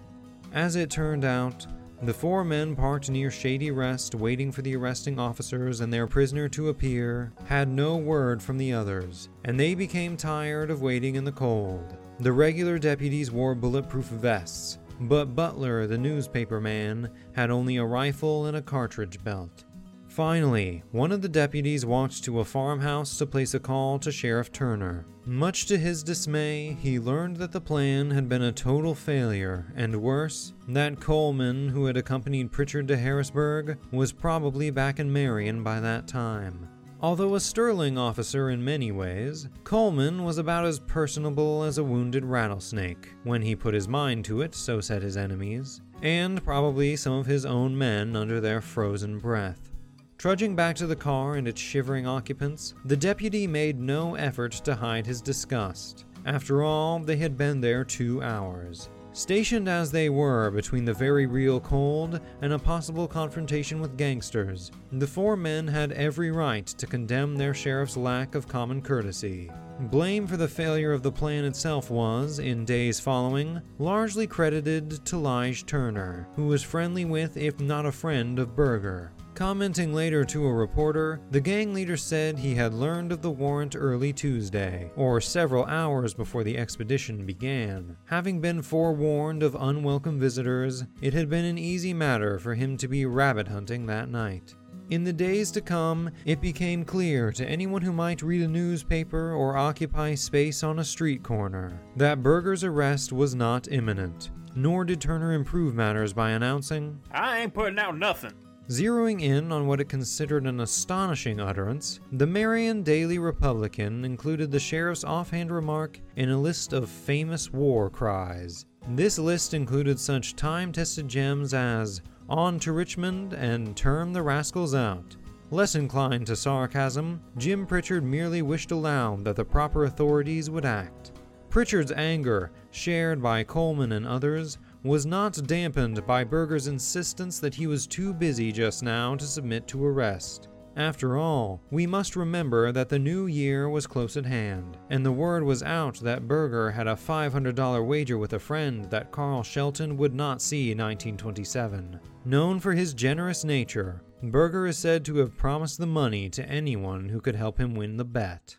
As 0.52 0.76
it 0.76 0.90
turned 0.90 1.24
out, 1.24 1.66
the 2.02 2.12
four 2.12 2.44
men 2.44 2.76
parked 2.76 3.08
near 3.08 3.30
Shady 3.30 3.70
Rest, 3.70 4.16
waiting 4.16 4.52
for 4.52 4.60
the 4.60 4.76
arresting 4.76 5.18
officers 5.18 5.80
and 5.80 5.90
their 5.90 6.08
prisoner 6.08 6.48
to 6.50 6.68
appear, 6.68 7.32
had 7.46 7.68
no 7.68 7.96
word 7.96 8.42
from 8.42 8.58
the 8.58 8.72
others, 8.72 9.30
and 9.44 9.58
they 9.58 9.74
became 9.74 10.16
tired 10.16 10.70
of 10.70 10.82
waiting 10.82 11.14
in 11.14 11.24
the 11.24 11.32
cold. 11.32 11.96
The 12.22 12.30
regular 12.30 12.78
deputies 12.78 13.32
wore 13.32 13.56
bulletproof 13.56 14.04
vests, 14.04 14.78
but 15.00 15.34
Butler, 15.34 15.88
the 15.88 15.98
newspaper 15.98 16.60
man, 16.60 17.10
had 17.32 17.50
only 17.50 17.78
a 17.78 17.84
rifle 17.84 18.46
and 18.46 18.56
a 18.56 18.62
cartridge 18.62 19.18
belt. 19.24 19.64
Finally, 20.06 20.84
one 20.92 21.10
of 21.10 21.20
the 21.20 21.28
deputies 21.28 21.84
walked 21.84 22.22
to 22.22 22.38
a 22.38 22.44
farmhouse 22.44 23.18
to 23.18 23.26
place 23.26 23.54
a 23.54 23.58
call 23.58 23.98
to 23.98 24.12
Sheriff 24.12 24.52
Turner. 24.52 25.04
Much 25.26 25.66
to 25.66 25.76
his 25.76 26.04
dismay, 26.04 26.76
he 26.80 27.00
learned 27.00 27.38
that 27.38 27.50
the 27.50 27.60
plan 27.60 28.12
had 28.12 28.28
been 28.28 28.42
a 28.42 28.52
total 28.52 28.94
failure, 28.94 29.72
and 29.74 30.00
worse, 30.00 30.52
that 30.68 31.00
Coleman, 31.00 31.70
who 31.70 31.86
had 31.86 31.96
accompanied 31.96 32.52
Pritchard 32.52 32.86
to 32.86 32.96
Harrisburg, 32.96 33.78
was 33.90 34.12
probably 34.12 34.70
back 34.70 35.00
in 35.00 35.12
Marion 35.12 35.64
by 35.64 35.80
that 35.80 36.06
time. 36.06 36.68
Although 37.02 37.34
a 37.34 37.40
sterling 37.40 37.98
officer 37.98 38.50
in 38.50 38.64
many 38.64 38.92
ways, 38.92 39.48
Coleman 39.64 40.22
was 40.22 40.38
about 40.38 40.64
as 40.64 40.78
personable 40.78 41.64
as 41.64 41.78
a 41.78 41.82
wounded 41.82 42.24
rattlesnake, 42.24 43.12
when 43.24 43.42
he 43.42 43.56
put 43.56 43.74
his 43.74 43.88
mind 43.88 44.24
to 44.26 44.40
it, 44.40 44.54
so 44.54 44.80
said 44.80 45.02
his 45.02 45.16
enemies, 45.16 45.80
and 46.00 46.44
probably 46.44 46.94
some 46.94 47.14
of 47.14 47.26
his 47.26 47.44
own 47.44 47.76
men 47.76 48.14
under 48.14 48.40
their 48.40 48.60
frozen 48.60 49.18
breath. 49.18 49.72
Trudging 50.16 50.54
back 50.54 50.76
to 50.76 50.86
the 50.86 50.94
car 50.94 51.34
and 51.34 51.48
its 51.48 51.60
shivering 51.60 52.06
occupants, 52.06 52.74
the 52.84 52.96
deputy 52.96 53.48
made 53.48 53.80
no 53.80 54.14
effort 54.14 54.52
to 54.52 54.76
hide 54.76 55.04
his 55.04 55.20
disgust. 55.20 56.04
After 56.24 56.62
all, 56.62 57.00
they 57.00 57.16
had 57.16 57.36
been 57.36 57.60
there 57.60 57.82
two 57.82 58.22
hours. 58.22 58.88
Stationed 59.14 59.68
as 59.68 59.90
they 59.90 60.08
were 60.08 60.50
between 60.50 60.86
the 60.86 60.94
very 60.94 61.26
real 61.26 61.60
cold 61.60 62.18
and 62.40 62.54
a 62.54 62.58
possible 62.58 63.06
confrontation 63.06 63.78
with 63.78 63.98
gangsters, 63.98 64.70
the 64.90 65.06
four 65.06 65.36
men 65.36 65.68
had 65.68 65.92
every 65.92 66.30
right 66.30 66.66
to 66.66 66.86
condemn 66.86 67.36
their 67.36 67.52
sheriff's 67.52 67.96
lack 67.96 68.34
of 68.34 68.48
common 68.48 68.80
courtesy. 68.80 69.50
Blame 69.80 70.26
for 70.26 70.38
the 70.38 70.48
failure 70.48 70.92
of 70.92 71.02
the 71.02 71.12
plan 71.12 71.44
itself 71.44 71.90
was, 71.90 72.38
in 72.38 72.64
days 72.64 73.00
following, 73.00 73.60
largely 73.78 74.26
credited 74.26 75.04
to 75.04 75.18
Lige 75.18 75.66
Turner, 75.66 76.26
who 76.34 76.46
was 76.46 76.62
friendly 76.62 77.04
with, 77.04 77.36
if 77.36 77.60
not 77.60 77.84
a 77.84 77.92
friend, 77.92 78.38
of 78.38 78.56
Birger. 78.56 79.12
Commenting 79.34 79.94
later 79.94 80.24
to 80.24 80.44
a 80.44 80.52
reporter, 80.52 81.20
the 81.30 81.40
gang 81.40 81.72
leader 81.72 81.96
said 81.96 82.38
he 82.38 82.54
had 82.54 82.74
learned 82.74 83.12
of 83.12 83.22
the 83.22 83.30
warrant 83.30 83.74
early 83.74 84.12
Tuesday, 84.12 84.90
or 84.94 85.22
several 85.22 85.64
hours 85.64 86.12
before 86.12 86.44
the 86.44 86.58
expedition 86.58 87.24
began. 87.24 87.96
Having 88.04 88.42
been 88.42 88.60
forewarned 88.60 89.42
of 89.42 89.56
unwelcome 89.58 90.20
visitors, 90.20 90.84
it 91.00 91.14
had 91.14 91.30
been 91.30 91.46
an 91.46 91.56
easy 91.56 91.94
matter 91.94 92.38
for 92.38 92.54
him 92.54 92.76
to 92.76 92.88
be 92.88 93.06
rabbit 93.06 93.48
hunting 93.48 93.86
that 93.86 94.10
night. 94.10 94.54
In 94.90 95.04
the 95.04 95.12
days 95.12 95.50
to 95.52 95.62
come, 95.62 96.10
it 96.26 96.42
became 96.42 96.84
clear 96.84 97.32
to 97.32 97.48
anyone 97.48 97.80
who 97.80 97.92
might 97.92 98.20
read 98.20 98.42
a 98.42 98.48
newspaper 98.48 99.32
or 99.32 99.56
occupy 99.56 100.14
space 100.14 100.62
on 100.62 100.80
a 100.80 100.84
street 100.84 101.22
corner 101.22 101.80
that 101.96 102.22
Birger's 102.22 102.64
arrest 102.64 103.10
was 103.10 103.34
not 103.34 103.68
imminent. 103.72 104.30
Nor 104.54 104.84
did 104.84 105.00
Turner 105.00 105.32
improve 105.32 105.74
matters 105.74 106.12
by 106.12 106.32
announcing, 106.32 107.00
I 107.10 107.38
ain't 107.38 107.54
putting 107.54 107.78
out 107.78 107.96
nothing. 107.96 108.34
Zeroing 108.68 109.22
in 109.22 109.50
on 109.50 109.66
what 109.66 109.80
it 109.80 109.88
considered 109.88 110.46
an 110.46 110.60
astonishing 110.60 111.40
utterance, 111.40 111.98
the 112.12 112.26
Marion 112.26 112.82
Daily 112.82 113.18
Republican 113.18 114.04
included 114.04 114.50
the 114.50 114.60
sheriff's 114.60 115.02
offhand 115.02 115.50
remark 115.50 116.00
in 116.16 116.30
a 116.30 116.40
list 116.40 116.72
of 116.72 116.88
famous 116.88 117.52
war 117.52 117.90
cries. 117.90 118.64
This 118.90 119.18
list 119.18 119.52
included 119.52 119.98
such 119.98 120.36
time 120.36 120.70
tested 120.70 121.08
gems 121.08 121.54
as 121.54 122.02
On 122.28 122.58
to 122.60 122.72
Richmond 122.72 123.32
and 123.32 123.76
Turn 123.76 124.12
the 124.12 124.22
Rascals 124.22 124.74
Out. 124.74 125.16
Less 125.50 125.74
inclined 125.74 126.28
to 126.28 126.36
sarcasm, 126.36 127.20
Jim 127.36 127.66
Pritchard 127.66 128.04
merely 128.04 128.42
wished 128.42 128.70
aloud 128.70 129.24
that 129.24 129.36
the 129.36 129.44
proper 129.44 129.84
authorities 129.84 130.48
would 130.48 130.64
act. 130.64 131.12
Pritchard's 131.50 131.92
anger, 131.92 132.50
shared 132.70 133.20
by 133.20 133.44
Coleman 133.44 133.92
and 133.92 134.06
others, 134.06 134.56
was 134.84 135.06
not 135.06 135.46
dampened 135.46 136.04
by 136.06 136.24
Birger's 136.24 136.66
insistence 136.66 137.38
that 137.38 137.54
he 137.54 137.66
was 137.66 137.86
too 137.86 138.12
busy 138.12 138.50
just 138.50 138.82
now 138.82 139.14
to 139.14 139.24
submit 139.24 139.66
to 139.68 139.84
arrest. 139.84 140.48
After 140.76 141.18
all, 141.18 141.60
we 141.70 141.86
must 141.86 142.16
remember 142.16 142.72
that 142.72 142.88
the 142.88 142.98
new 142.98 143.26
year 143.26 143.68
was 143.68 143.86
close 143.86 144.16
at 144.16 144.24
hand, 144.24 144.78
and 144.88 145.04
the 145.04 145.12
word 145.12 145.42
was 145.42 145.62
out 145.62 145.96
that 145.96 146.26
Birger 146.26 146.70
had 146.70 146.86
a 146.86 146.96
$500 146.96 147.86
wager 147.86 148.16
with 148.16 148.32
a 148.32 148.38
friend 148.38 148.86
that 148.90 149.12
Carl 149.12 149.42
Shelton 149.42 149.98
would 149.98 150.14
not 150.14 150.40
see 150.40 150.70
1927. 150.70 152.00
Known 152.24 152.58
for 152.58 152.72
his 152.72 152.94
generous 152.94 153.44
nature, 153.44 154.02
Birger 154.22 154.66
is 154.66 154.78
said 154.78 155.04
to 155.04 155.18
have 155.18 155.36
promised 155.36 155.78
the 155.78 155.86
money 155.86 156.30
to 156.30 156.48
anyone 156.48 157.10
who 157.10 157.20
could 157.20 157.36
help 157.36 157.58
him 157.58 157.74
win 157.74 157.98
the 157.98 158.04
bet. 158.04 158.56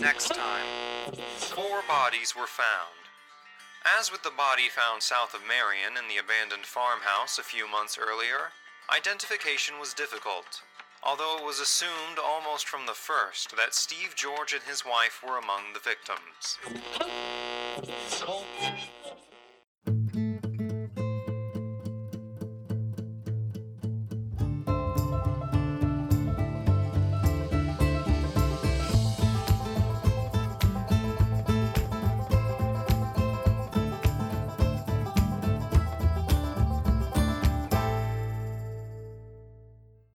Next 0.00 0.28
time, 0.28 1.12
four 1.36 1.82
bodies 1.86 2.34
were 2.34 2.46
found. 2.46 3.09
As 3.84 4.12
with 4.12 4.22
the 4.22 4.30
body 4.30 4.68
found 4.68 5.02
south 5.02 5.32
of 5.32 5.40
Marion 5.46 5.96
in 5.96 6.06
the 6.06 6.18
abandoned 6.18 6.66
farmhouse 6.66 7.38
a 7.38 7.42
few 7.42 7.66
months 7.66 7.96
earlier, 7.98 8.52
identification 8.94 9.78
was 9.80 9.94
difficult, 9.94 10.62
although 11.02 11.38
it 11.38 11.44
was 11.44 11.60
assumed 11.60 12.18
almost 12.22 12.68
from 12.68 12.84
the 12.84 12.92
first 12.92 13.56
that 13.56 13.74
Steve 13.74 14.14
George 14.14 14.52
and 14.52 14.62
his 14.64 14.84
wife 14.84 15.22
were 15.26 15.38
among 15.38 15.72
the 15.72 15.80
victims. 15.80 16.58